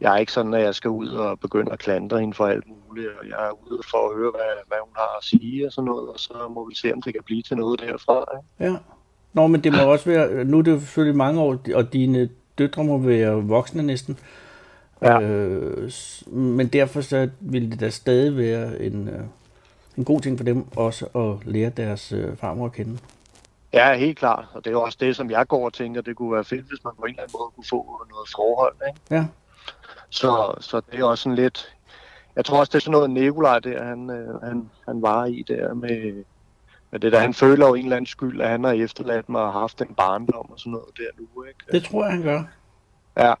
[0.00, 2.64] jeg er ikke sådan, at jeg skal ud og begynde at klandre hende for alt
[2.66, 5.72] muligt, og jeg er ude for at høre, hvad, hvad hun har at sige og
[5.72, 8.72] sådan noget, og så må vi se, om det kan blive til noget derfra, ikke?
[8.72, 8.78] Ja.
[9.32, 12.28] Nå, men det må også være, nu er det jo selvfølgelig mange år, og dine
[12.58, 14.18] døtre må være voksne næsten.
[15.02, 15.20] Ja.
[15.20, 15.90] Øh,
[16.32, 19.20] men derfor så vil det da stadig være en, øh,
[19.96, 22.98] en god ting for dem også at lære deres øh, farmor at kende.
[23.72, 24.44] Ja, helt klart.
[24.52, 26.84] Og det er også det, som jeg går og tænker, det kunne være fedt, hvis
[26.84, 28.74] man på en eller anden måde kunne få noget forhold.
[28.88, 29.00] Ikke?
[29.10, 29.26] Ja.
[30.10, 31.72] Så, så det er også sådan lidt...
[32.36, 35.44] Jeg tror også, det er sådan noget, Nikolaj der, han, øh, han, han var i
[35.48, 36.24] der med,
[36.90, 37.18] med det der.
[37.18, 39.94] Han føler jo en eller anden skyld, at han har efterladt mig og haft en
[39.94, 41.42] barndom og sådan noget der nu.
[41.42, 41.58] Ikke?
[41.72, 42.42] Det tror jeg, han gør.
[43.16, 43.34] Ja.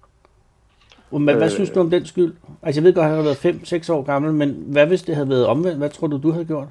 [1.10, 1.50] Men hvad Øh.
[1.50, 2.34] synes du om den skyld?
[2.62, 5.14] Altså, jeg ved godt, at han har været 5-6 år gammel, men hvad hvis det
[5.14, 5.78] havde været omvendt?
[5.78, 6.68] Hvad tror du, du havde gjort?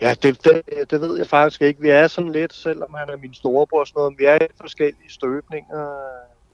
[0.00, 1.80] Ja, det, det, det ved jeg faktisk ikke.
[1.80, 4.46] Vi er sådan lidt, selvom han er min storebror og sådan noget, vi er i
[4.60, 5.94] forskellige støbninger.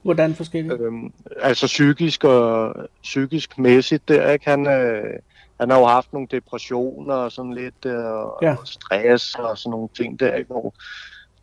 [0.01, 0.81] Hvordan forskelligt?
[0.81, 4.49] Øhm, altså psykisk og psykisk mæssigt der, ikke?
[4.49, 5.19] Han, øh,
[5.59, 7.93] han har jo haft nogle depressioner og sådan lidt øh,
[8.41, 8.55] ja.
[8.59, 10.47] og stress og sådan nogle ting der, ikke?
[10.47, 10.73] Hvor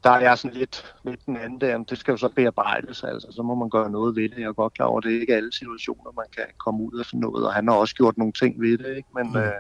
[0.09, 3.29] der er jeg sådan lidt, lidt den anden der, det skal jo så bearbejdes, altså
[3.33, 4.39] så må man gøre noget ved det.
[4.39, 6.99] Jeg er godt klar over, at det er ikke alle situationer, man kan komme ud
[6.99, 9.09] af sådan noget, og han har også gjort nogle ting ved det, ikke?
[9.15, 9.37] Men, Mm.
[9.37, 9.53] øh,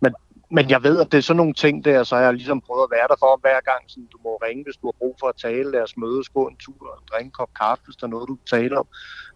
[0.00, 0.14] men,
[0.50, 2.82] men jeg ved, at det er sådan nogle ting der, så har jeg ligesom prøvet
[2.84, 5.26] at være der for hver gang, sådan, du må ringe, hvis du har brug for
[5.26, 8.06] at tale, lad os mødes, gå en tur og drikke en kop kaffe, hvis der
[8.06, 8.86] er noget, du vil tale om.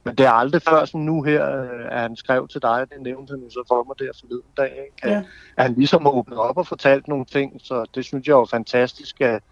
[0.05, 3.03] Men det er aldrig før sådan nu her, øh, at han skrev til dig, det
[3.03, 4.97] nævnte han jo så for mig der forleden dag, ikke?
[5.03, 5.23] At, Ja.
[5.57, 9.21] at han ligesom åbnet op og fortalt nogle ting, så det synes jeg var fantastisk,
[9.21, 9.43] at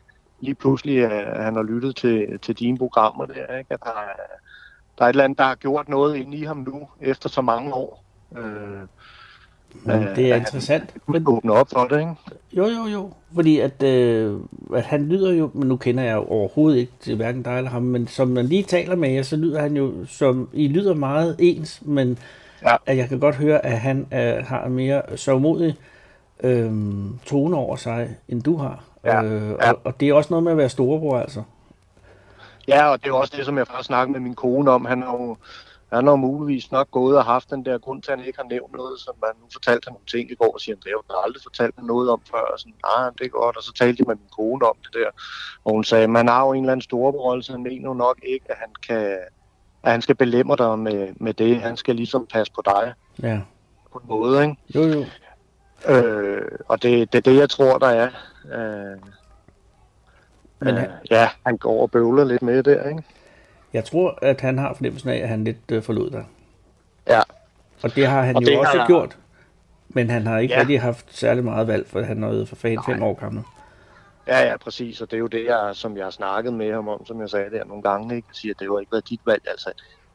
[0.40, 3.74] lige pludselig at han har lyttet til, til dine programmer der, ikke?
[3.74, 4.36] At der, er-
[4.98, 7.40] der er et eller andet, der har gjort noget inde i ham nu, efter så
[7.42, 8.04] mange år.
[8.38, 8.42] Øh,
[9.84, 10.96] Men øh, det er at interessant.
[11.08, 12.14] Men, åbne op for det, ikke?
[12.52, 13.10] jo, jo, jo.
[13.34, 14.36] Fordi at, øh,
[14.74, 17.82] at han lyder jo, men nu kender jeg overhovedet ikke til hverken dig eller ham,
[17.82, 21.36] men som man lige taler med jer, så lyder han jo som, I lyder meget
[21.38, 22.18] ens, men
[22.62, 22.76] Ja.
[22.86, 25.76] at jeg kan godt høre, at han øh, har en mere sørgmodig
[26.44, 26.72] øh,
[27.26, 28.84] tone over sig, end du har.
[29.04, 29.70] Ja, Øh, ja.
[29.72, 31.42] og, og det er også noget med at være storebror, altså.
[32.68, 34.84] Ja, og det er også det, som jeg faktisk snakkede med min kone om.
[34.84, 35.36] Han har jo,
[35.92, 38.48] han har muligvis nok gået og haft den der grund til, at han ikke har
[38.48, 40.92] nævnt noget, som man nu fortalte han nogle ting i går, og siger, han, det
[41.10, 43.62] har jeg aldrig fortalt mig noget om før, og sådan, nej, det er godt, og
[43.62, 45.10] så talte jeg med min kone om det der,
[45.64, 48.18] og hun sagde, man har jo en eller anden storebror, så han mener jo nok
[48.22, 49.18] ikke, at han kan,
[49.82, 52.92] at han skal belemre dig med, med det, han skal ligesom passe på dig
[53.22, 53.40] Ja.
[53.92, 54.56] på en måde, ikke?
[54.74, 55.04] Jo, jo.
[55.88, 58.08] Øh, og det, det er det, jeg tror, der er.
[58.44, 58.98] Øh,
[60.60, 63.02] Men øh, han, ja, han går og bøvler lidt med det, ikke?
[63.72, 66.24] jeg tror, at han har fornemmelsen af, at han lidt øh, forlod dig.
[67.08, 67.20] Ja,
[67.82, 69.16] Og det har han Og jo også har- gjort.
[69.88, 70.60] Men han har ikke ja.
[70.60, 73.42] Rigtig haft særlig meget valg, for han er jo for fan fem år gammel.
[74.26, 76.88] Ja, ja, præcis, og det er jo det, jeg, som jeg har snakket med ham
[76.88, 78.26] om, som jeg sagde der nogle gange, ikke?
[78.30, 79.70] Jeg siger, at det jo ikke været dit valg, altså.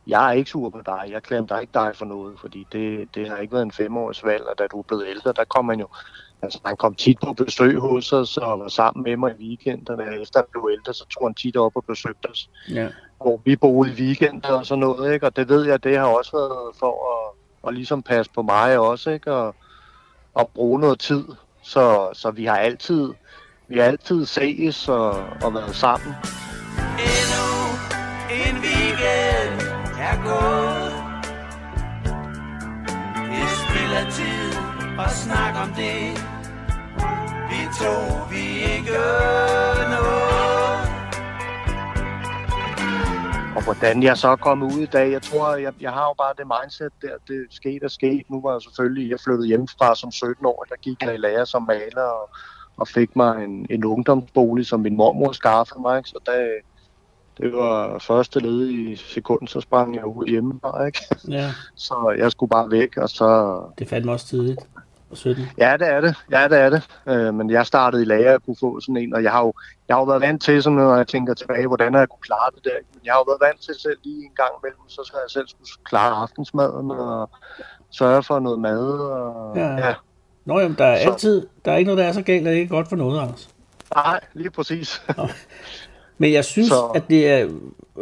[0.07, 3.29] Jeg er ikke sur på dig, jeg klemmer ikke dig for noget, fordi det, det
[3.29, 5.79] har ikke været en femårs valg, og da du er blevet ældre, der kom man
[5.79, 5.87] jo,
[6.41, 10.21] altså han kom tit på besøg hos os, og var sammen med mig i weekenderne,
[10.21, 12.89] efter han blev ældre, så tog han tit op og besøgte os, Ja.
[13.17, 15.25] hvor vi boede i weekender og sådan noget, ikke?
[15.25, 18.79] Og det ved jeg, det har også været for at, at ligesom passe på mig
[18.79, 19.33] også, ikke?
[19.33, 19.55] Og,
[20.33, 21.23] og bruge noget tid,
[21.63, 23.13] så, så vi har altid,
[23.67, 25.09] vi har altid ses og,
[25.43, 26.13] og været sammen.
[26.99, 27.54] Er
[30.31, 30.93] gået
[33.33, 34.47] Det spiller tid
[35.03, 36.01] og snak om det
[37.49, 37.95] Vi to,
[38.31, 38.99] vi ikke
[39.93, 40.35] noget
[43.55, 46.33] Og hvordan jeg så kom ud i dag, jeg tror, jeg, jeg har jo bare
[46.37, 48.23] det mindset der, det skete og skete.
[48.29, 51.45] Nu var jeg selvfølgelig, jeg flyttede hjemmefra som 17 år, der gik jeg i lære
[51.45, 52.29] som maler og,
[52.77, 56.01] og fik mig en, en ungdomsbolig, som min mormor skaffede mig.
[56.05, 56.47] Så der,
[57.37, 60.99] det var første led i sekunden, så sprang jeg ud hjemmefra, ikke?
[61.29, 63.59] Ja, Så jeg skulle bare væk, og så...
[63.79, 64.61] det fandt mig også tidligt.
[65.11, 65.43] Og 17.
[65.57, 66.15] Ja, det er det.
[66.31, 66.83] Ja, det er det.
[67.07, 69.53] Øh, men jeg startede i lære og kunne få sådan en, og jeg har jo,
[69.87, 72.21] jeg har jo været vant til, sådan, når jeg tænker tilbage, hvordan har jeg kunne
[72.21, 72.71] klare det der.
[72.93, 75.29] Men jeg har jo været vant til selv lige en gang imellem, så skal jeg
[75.29, 77.29] selv skulle klare aftensmaden og
[77.91, 78.87] sørge for noget mad.
[78.99, 79.67] Og, Ja.
[79.87, 79.93] ja.
[80.45, 82.51] Nå jamen, der er Så- altid, der er ikke noget, der er så galt, at
[82.51, 83.49] det ikke er godt for noget, Anders.
[83.95, 85.01] Nej, lige præcis.
[86.17, 86.91] Men jeg synes, så...
[86.95, 87.47] At det er,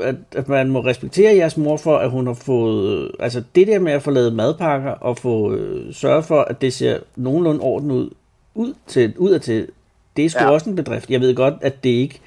[0.01, 3.79] at, at man må respektere jeres mor for, at hun har fået, altså det der
[3.79, 7.91] med at få lavet madpakker og få øh, sørge for, at det ser nogenlunde orden
[7.91, 8.09] ud,
[8.55, 9.67] ud til, ud til,
[10.17, 10.49] det er sgu ja.
[10.49, 11.09] Også en bedrift.
[11.09, 12.19] Jeg ved godt, at det ikke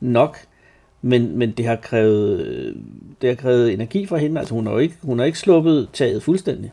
[0.00, 0.38] nok,
[1.02, 2.76] men, men det har krævet,
[3.22, 4.38] det har krævet energi fra hende.
[4.40, 6.72] Altså hun har jo ikke, hun har ikke sluppet taget fuldstændig.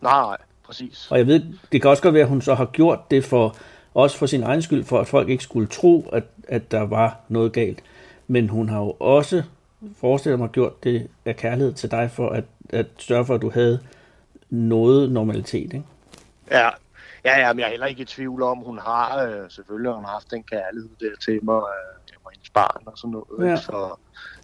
[0.00, 0.36] nej, nej,
[0.66, 1.08] præcis.
[1.10, 1.42] Og jeg ved,
[1.72, 3.56] det kan også godt være, at hun så har gjort det for,
[3.94, 7.20] også for sin egen skyld, for at folk ikke skulle tro, at, at der var
[7.28, 7.82] noget galt.
[8.32, 9.42] Men hun har jo også,
[10.00, 13.50] forestiller mig, gjort det af kærlighed til dig, for at, at sørge for, at du
[13.50, 13.80] havde
[14.50, 15.72] noget normalitet.
[15.72, 15.84] Ikke?
[16.50, 16.68] Ja,
[17.24, 19.96] ja, ja men jeg er heller ikke i tvivl om, hun har øh, selvfølgelig har
[19.96, 23.50] hun haft en kærlighed der til mig, øh, var hendes barn og sådan noget.
[23.50, 23.56] Ja.
[23.56, 23.94] Så,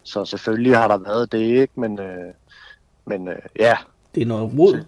[0.03, 1.81] så selvfølgelig har der været det, ikke?
[1.81, 2.35] Men, øh,
[3.07, 3.77] men øh, ja,
[4.15, 4.85] Det er noget rod.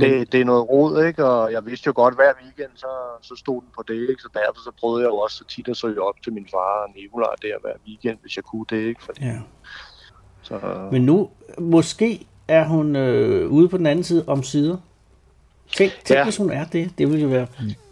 [0.00, 1.24] Det, det er noget rod, ikke?
[1.24, 2.86] Og jeg vidste jo godt, hver weekend, så,
[3.22, 4.22] så stod den på det, ikke?
[4.22, 6.84] Så derfor så prøvede jeg jo også så tit at søge op til min far
[6.86, 9.02] og Nicolaj der hver weekend, hvis jeg kunne det, ikke?
[9.04, 9.38] Fordi, Ja.
[10.42, 14.76] så, Men nu, måske er hun øh, ude på den anden side om sider.
[15.72, 16.24] Tænk, tænk ja.
[16.24, 16.90] Hvis hun er det.
[16.98, 17.46] Det ville jo være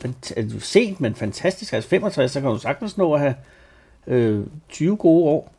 [0.05, 1.73] fant- altså, sent, men fantastisk.
[1.73, 3.35] Altså 65, så kan hun sagtens nå at have
[4.07, 5.53] øh, 20 gode år.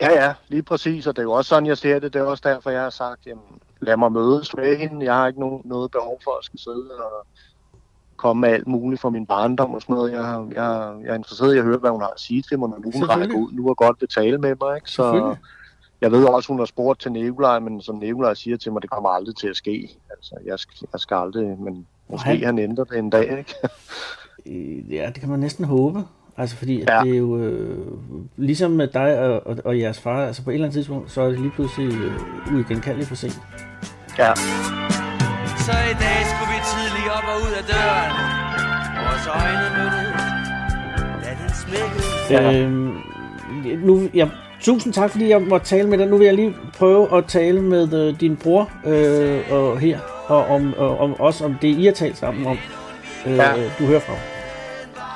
[0.00, 2.12] Ja, ja, lige præcis, og det er jo også sådan, jeg ser det.
[2.14, 3.44] Det er også derfor, jeg har sagt, jamen,
[3.82, 5.04] lad mig mødes med hende.
[5.04, 7.26] Jeg har ikke nogen, noget behov for at skal sidde og
[8.16, 10.12] komme med alt muligt fra min barndom og sådan noget.
[10.12, 12.68] Jeg, jeg, jeg er interesseret i at høre, hvad hun har at sige til mig,
[12.68, 14.76] når nu hun rækker ud nu og godt vil tale med mig.
[14.76, 14.90] Ikke?
[14.90, 15.36] Så
[16.00, 18.90] jeg ved også, hun har spurgt til Nikolaj, men som Nikolaj siger til mig, det
[18.90, 19.98] kommer aldrig til at ske.
[20.10, 23.54] Altså, jeg, skal, jeg skal aldrig, men måske han ændrer det en dag, ikke?
[24.46, 26.04] Øh, Ja, det kan man næsten håbe.
[26.38, 27.00] Altså fordi ja.
[27.04, 27.78] Det er jo øh,
[28.36, 31.22] ligesom med dig og, og, og jeres far, altså på et eller andet tidspunkt, så
[31.22, 33.40] er det lige pludselig øh, uigenkaldeligt for sent.
[34.18, 34.34] ja.
[35.66, 38.12] Så i dag skulle vi tidligt op og ud af døren
[39.04, 40.22] Vores øjne mødtes
[41.24, 42.60] Da den smækkede.
[42.64, 42.96] Øhm,
[43.86, 44.28] nu, ja,
[44.60, 46.06] tusind tak, fordi jeg måtte tale med dig.
[46.06, 50.46] Nu vil jeg lige prøve at tale med øh, din bror øh, og her, og
[50.46, 52.58] om, og, om også om det, I har talt sammen om.
[53.26, 53.52] Øh, Ja.
[53.78, 54.31] Du hører fra.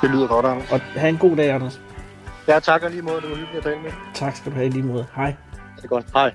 [0.07, 0.73] Det lyder godt, Anders.
[0.73, 1.81] Og have en god dag, Anders.
[2.49, 3.21] Ja, tak og lige måde.
[3.21, 3.91] Det var hyggeligt at tale med.
[4.15, 5.07] Tak skal du have lige måde.
[5.17, 5.35] Hej.
[5.77, 6.07] Det er godt.
[6.15, 6.33] Hej.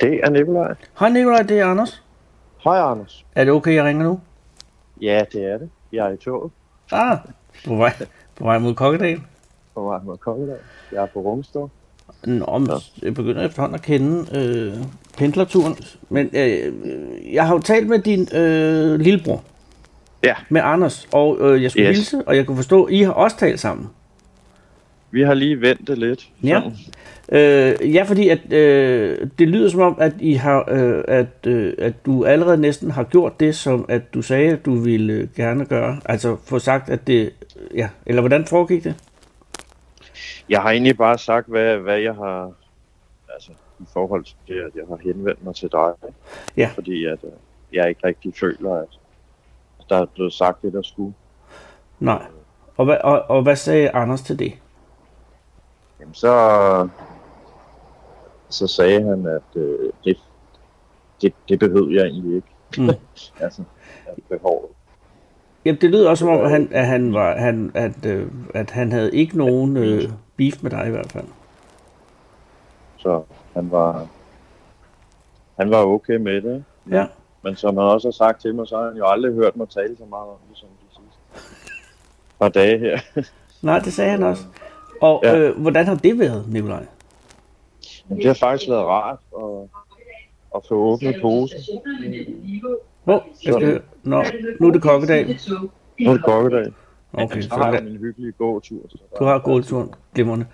[0.00, 0.74] Det er Nikolaj.
[0.98, 2.04] Hej Nikolaj, det er Anders.
[2.64, 3.26] Hej, Anders.
[3.34, 4.20] Er det okay, jeg ringer nu?
[5.00, 5.70] Ja, det er det.
[5.92, 6.52] Jeg er i toget
[6.92, 7.18] Ah,
[7.66, 7.92] på vej,
[8.36, 9.20] på vej mod Kokkedal.
[9.74, 10.56] på vej mod Kokkedal.
[10.92, 11.60] Jeg er på Rungsted.
[12.26, 12.70] Nå, men
[13.02, 14.74] jeg begynder efterhånden at kende øh,
[15.18, 15.76] pendlerturen.
[16.08, 16.72] Men øh,
[17.34, 19.42] jeg har jo talt med din øh, lillebror,
[20.24, 21.88] Ja, med Anders, og øh, jeg skulle.
[21.88, 21.96] Yes.
[21.96, 23.88] hilse, og jeg kunne forstå, at I har også talt sammen.
[25.10, 26.28] Vi har lige ventet lidt.
[26.42, 26.62] Ja.
[27.32, 31.74] Øh, ja, fordi at, øh, det lyder som om, at, I har, øh, at, øh,
[31.78, 35.28] at du allerede næsten har gjort det, som at du sagde, at du ville øh,
[35.36, 36.00] gerne gøre.
[36.04, 37.32] Altså få sagt, at det...
[37.74, 38.94] Ja, eller hvordan foregik det?
[40.48, 42.52] Jeg har egentlig bare sagt, hvad, hvad jeg har...
[43.34, 43.50] Altså,
[43.80, 45.92] i forhold til det, at jeg har henvendt mig til dig.
[46.56, 46.70] Ja.
[46.74, 47.30] Fordi at øh,
[47.72, 48.88] jeg ikke rigtig føler, at
[49.88, 51.14] der er blevet sagt det, der skulle.
[52.00, 52.22] Nej.
[52.76, 54.52] Og hvad, og, og hvad sagde Anders til det?
[56.00, 56.88] Jamen, så,
[58.48, 60.16] så sagde han, at øh, det,
[61.22, 62.48] det, det behøvede jeg egentlig ikke.
[62.78, 62.88] Mm.
[63.44, 63.62] altså,
[64.28, 64.70] behovet.
[65.64, 68.70] Jamen, det lyder også som om, at han, at han, var, han, at, øh, at
[68.70, 70.02] han havde ikke nogen øh,
[70.36, 71.26] beef med dig i hvert fald.
[72.96, 73.22] Så
[73.54, 74.06] han var,
[75.58, 76.64] han var okay med det.
[76.90, 77.06] Ja.
[77.42, 79.68] Men som han også har sagt til mig, så har han jo aldrig hørt mig
[79.68, 81.50] tale så meget om det, som de sidste
[82.40, 82.98] par dage her.
[83.62, 84.42] Nej, det sagde han også.
[85.00, 85.38] Og Ja.
[85.38, 86.86] øh, hvordan har det været, Nikolaj?
[88.08, 89.68] Det har faktisk været rart at,
[90.56, 91.58] at få åbnet posen.
[93.04, 93.24] Hvor?
[93.44, 93.80] Jeg skal høre.
[94.02, 94.24] Nå,
[94.60, 95.38] nu er det kokkedal.
[96.00, 96.72] Nu er det kokkedag.
[97.12, 98.80] Okay, så så har jeg min hyggelige gåtur.
[98.88, 99.94] så der- du har gået turen.
[100.14, 100.46] Glimrende.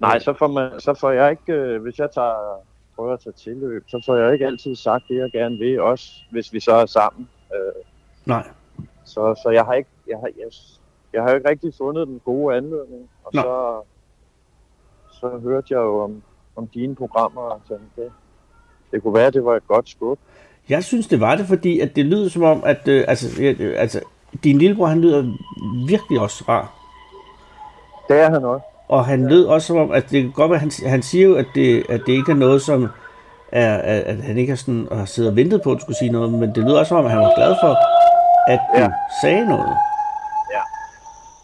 [0.00, 2.60] Nej, så får, man, så får jeg ikke, øh, hvis jeg tager,
[2.96, 6.12] prøver at tage tilløb, så får jeg ikke altid sagt det, jeg gerne vil, også
[6.30, 7.28] hvis vi så er sammen.
[7.54, 7.82] Øh,
[8.26, 8.46] Nej.
[9.04, 10.46] så, så jeg har ikke, jeg har, jeg,
[11.12, 13.08] jeg har jo ikke rigtig fundet den gode anledning.
[13.24, 13.40] Og Nå.
[13.40, 13.80] så,
[15.20, 16.22] så hørte jeg jo om,
[16.56, 18.12] om dine programmer, og tænkte, det,
[18.90, 20.18] det kunne være, at det var et godt skub.
[20.68, 23.74] Jeg synes, det var det, fordi at det lyder som om, at øh, altså, øh,
[23.76, 24.00] altså,
[24.44, 25.36] din lillebror, han lyder
[25.88, 26.72] virkelig også rar.
[28.08, 28.64] Det er han også.
[28.88, 31.34] Og han lød også som om, at det kan godt være, han, han siger jo,
[31.34, 32.88] at det, at det ikke er noget, som
[33.52, 35.98] er, at, at han ikke har sådan, har siddet og ventet på, at du skulle
[35.98, 38.78] sige noget, men det lyder også som om, at han var glad for, at du
[38.78, 38.82] ja.
[38.82, 38.90] Ja.
[39.22, 39.76] sagde noget.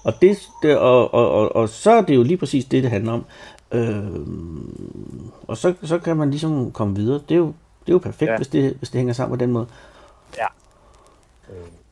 [0.05, 2.91] Og, det, det, og, og, og, og så er det jo lige præcis det, det
[2.91, 3.25] handler om.
[3.73, 4.27] Øh,
[5.49, 7.21] og så, så kan man ligesom komme videre.
[7.29, 7.47] Det er jo,
[7.81, 8.37] det er jo perfekt, ja.
[8.37, 9.67] Hvis, det, hvis det hænger sammen på den måde.
[10.39, 10.47] Ja.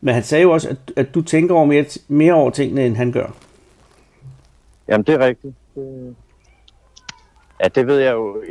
[0.00, 2.96] Men han sagde jo også, at, at du tænker over mere, mere over tingene, end
[2.96, 3.26] han gør.
[4.88, 5.54] Jamen, det er rigtigt.
[5.74, 6.16] Det,
[7.62, 8.42] ja, det ved jeg jo.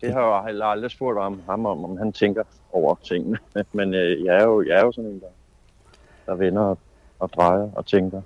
[0.00, 2.42] Det har jeg heller aldrig spurgt ham, ham om, om han tænker
[2.72, 3.38] over tingene.
[3.72, 5.26] Men øh, jeg, er jo, jeg er jo sådan en, der,
[6.26, 6.78] der vender og,
[7.18, 8.22] og drejer og tænker.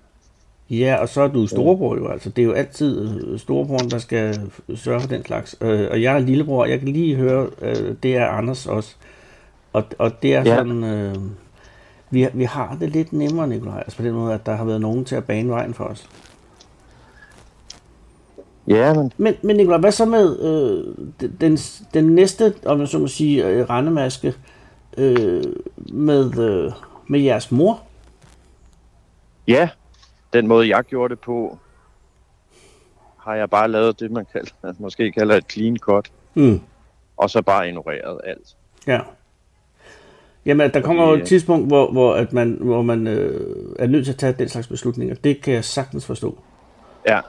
[0.70, 2.30] Ja, og så er du storebror jo, altså.
[2.30, 5.56] Det er jo altid øh, storebroren, der skal sørge for den slags.
[5.60, 8.94] Øh, og jeg er lillebror, jeg kan lige høre, øh, det er Anders også.
[9.72, 10.56] Og, og det er Ja.
[10.56, 11.14] sådan, øh,
[12.10, 14.80] vi, vi har det lidt nemmere, Nikolaj, altså på den måde, at der har været
[14.80, 16.08] nogen til at bane vejen for os.
[18.68, 21.58] Ja, men Men, men Nikolaj, hvad så med øh, den- den,
[21.94, 24.34] den næste, om jeg så må sige, øh, rendemaske
[24.98, 25.42] øh,
[25.92, 26.72] med, øh,
[27.08, 27.80] med jeres mor?
[29.48, 29.68] ja,
[30.34, 31.58] den måde jeg gjorde det på,
[33.18, 36.60] har jeg bare lavet det, man kalder, måske kalder et clean cut, Mm.
[37.16, 38.56] og så bare ignoreret alt.
[38.86, 39.00] Ja.
[40.46, 44.04] Jamen, der kommer jo et tidspunkt, hvor, hvor, at man, hvor man øh, er nødt
[44.04, 45.14] til at tage den slags beslutninger.
[45.14, 46.38] Det kan jeg sagtens forstå.
[47.08, 47.20] Ja,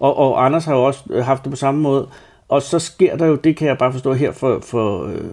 [0.00, 2.08] Og, og Anders har jo også øh, haft det på samme måde.
[2.48, 5.24] Og så sker der jo, det kan jeg bare forstå her for, for, øh,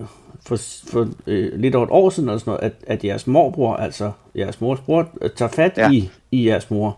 [0.46, 0.58] for,
[0.92, 4.12] for øh, lidt over et år siden, eller sådan noget, at, at jeres morbror, altså
[4.36, 5.78] jeres mors bror, øh, tager fat.
[5.78, 5.92] Ja.
[5.92, 6.98] i, i jeres mor,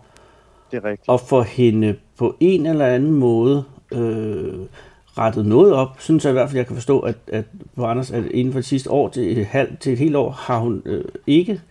[0.72, 1.09] det er rigtigt.
[1.09, 4.53] og får hende på en eller anden måde øh,
[5.18, 5.89] rettet noget op.
[5.99, 7.45] Synes jeg i hvert fald, jeg kan forstå, at, at
[7.78, 10.59] Anders, at inden for de sidste år til et, halvt, til et helt år, har
[10.59, 11.61] hun øh, ikke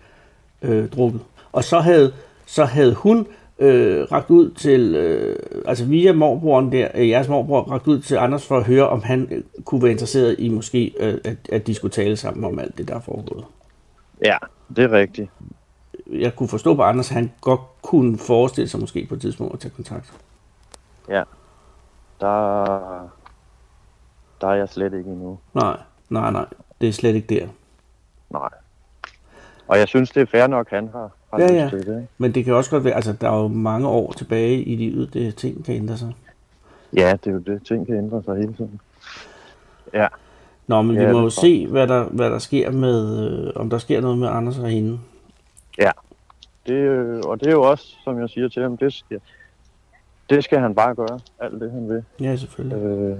[0.63, 1.21] øh, drukket.
[1.53, 2.13] Og så havde,
[2.47, 3.27] så havde hun
[3.59, 5.37] øh, ragt ud til, øh,
[5.67, 9.03] altså via morbroren der, øh, jeres morbror, ragt ud til Anders for at høre, om
[9.03, 12.59] han øh, kunne være interesseret i måske, øh, at, at de skulle tale sammen om
[12.59, 13.45] alt det, der er foregået.
[14.25, 14.37] Ja,
[14.77, 15.31] det er rigtigt.
[16.13, 19.55] Jeg kunne forstå på Anders, at han godt kunne forestille sig måske på et tidspunkt
[19.55, 20.13] at tage kontakt.
[21.09, 21.23] Ja,
[22.21, 22.65] der,
[24.41, 25.39] der er jeg slet ikke endnu.
[25.55, 25.77] Nej,
[26.09, 26.47] nej, nej.
[26.81, 27.47] Det er slet ikke der.
[28.31, 28.49] Nej.
[29.69, 31.69] Og jeg synes, det er fair nok, han har, har Ja, ja.
[31.69, 31.97] til det.
[31.97, 32.09] ikke?
[32.19, 35.15] Men det kan også godt være, altså der er jo mange år tilbage i livet,
[35.15, 36.13] det ting kan ændre sig.
[36.97, 37.67] Ja, det er jo det.
[37.67, 38.81] Ting kan ændre sig hele tiden.
[39.93, 40.07] Ja,
[40.67, 43.71] Nå, men Ja, vi må jo se, hvad der, hvad der sker med, øh, om
[43.71, 44.99] der sker noget med Anders og hende.
[45.79, 45.91] Ja.
[46.67, 49.21] Det, øh, og det er jo også, som jeg siger til ham, det skal,
[50.31, 51.21] det skal han bare gøre.
[51.41, 52.05] Alt det, han vil.
[52.21, 52.79] Ja, selvfølgelig.
[52.83, 53.17] Øh,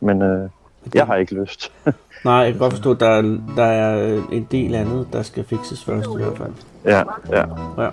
[0.00, 0.50] men øh,
[0.94, 1.72] jeg har ikke lyst.
[2.24, 5.44] Nej, jeg kan godt forstå, at der, er- der er en del andet, der skal
[5.44, 6.52] fikses først i hvert fald.
[6.84, 7.44] ja, ja.
[7.84, 7.90] Ja.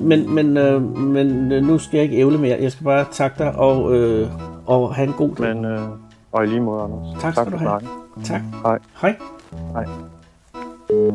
[0.00, 2.58] Men, men, øh, men øh, nu skal jeg ikke ævle mere.
[2.60, 4.28] Jeg skal bare takke dig og, øh,
[4.66, 5.56] og have en god dag.
[5.56, 5.80] Men, øh,
[6.32, 7.22] og i lige måde, Anders.
[7.22, 7.68] Tak skal for du have.
[7.80, 7.88] snakken.
[8.24, 8.40] Tak.
[8.62, 8.78] Hej.
[9.00, 9.16] Hej.
[9.72, 9.84] Hej.
[10.92, 11.08] Nikolaj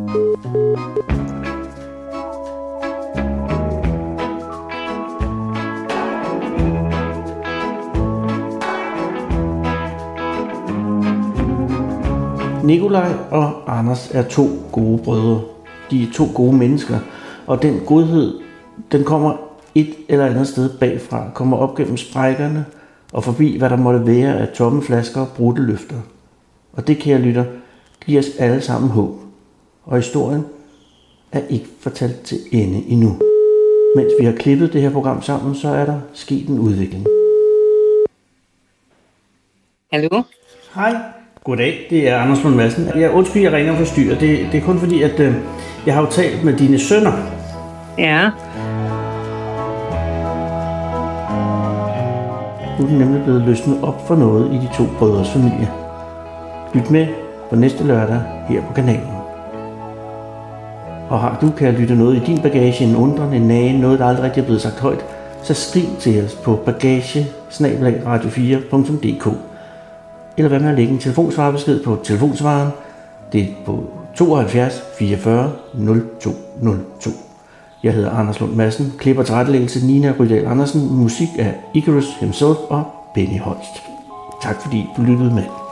[13.31, 15.41] og Anders er to gode brødre.
[15.91, 16.99] De er to gode mennesker,
[17.47, 18.39] og den godhed,
[18.91, 19.33] den kommer
[19.75, 22.65] et eller andet sted bagfra, kommer op gennem sprækkerne
[23.13, 25.95] og forbi, hvad der måtte være af tomme flasker og brudte løfter.
[26.73, 27.45] Og det, kære lytter,
[28.05, 29.26] giver os alle sammen håb.
[29.87, 30.45] Og historien
[31.31, 33.19] er ikke fortalt til ende endnu.
[33.95, 37.05] Mens vi har klippet det her program sammen, så er der sket en udvikling.
[39.91, 40.21] Hallo?
[40.75, 40.95] Hej.
[41.43, 42.87] Goddag, det er Anders Lund Madsen.
[42.95, 44.19] Jeg undskyld, jeg ringer og forstyrrer.
[44.19, 45.33] Det, det er kun fordi, at øh,
[45.85, 47.11] jeg har jo talt med dine sønner.
[47.97, 48.29] Ja,
[52.79, 55.69] Nu er den nemlig blevet løsnet op for noget i de to brødres familie.
[56.73, 57.07] Lyt med
[57.49, 59.16] på næste lørdag her på kanalen.
[61.09, 64.05] Og har du, kan lytte noget i din bagage, en undren, en nage, noget, der
[64.05, 65.05] aldrig rigtig er blevet sagt højt,
[65.43, 69.37] så skriv til os på bagage radio4.dk
[70.37, 72.69] eller hvad med at lægge en telefonsvarbesked på telefonsvaren.
[73.31, 73.83] Det er på
[74.15, 77.09] 72 44 0202.
[77.83, 82.83] Jeg hedder Anders Lund Madsen, klipper tilrettelæggelse Nina Rydal Andersen, musik af Icarus himself og
[83.13, 83.83] Benny Holst.
[84.41, 85.66] Tak fordi du lyttede med.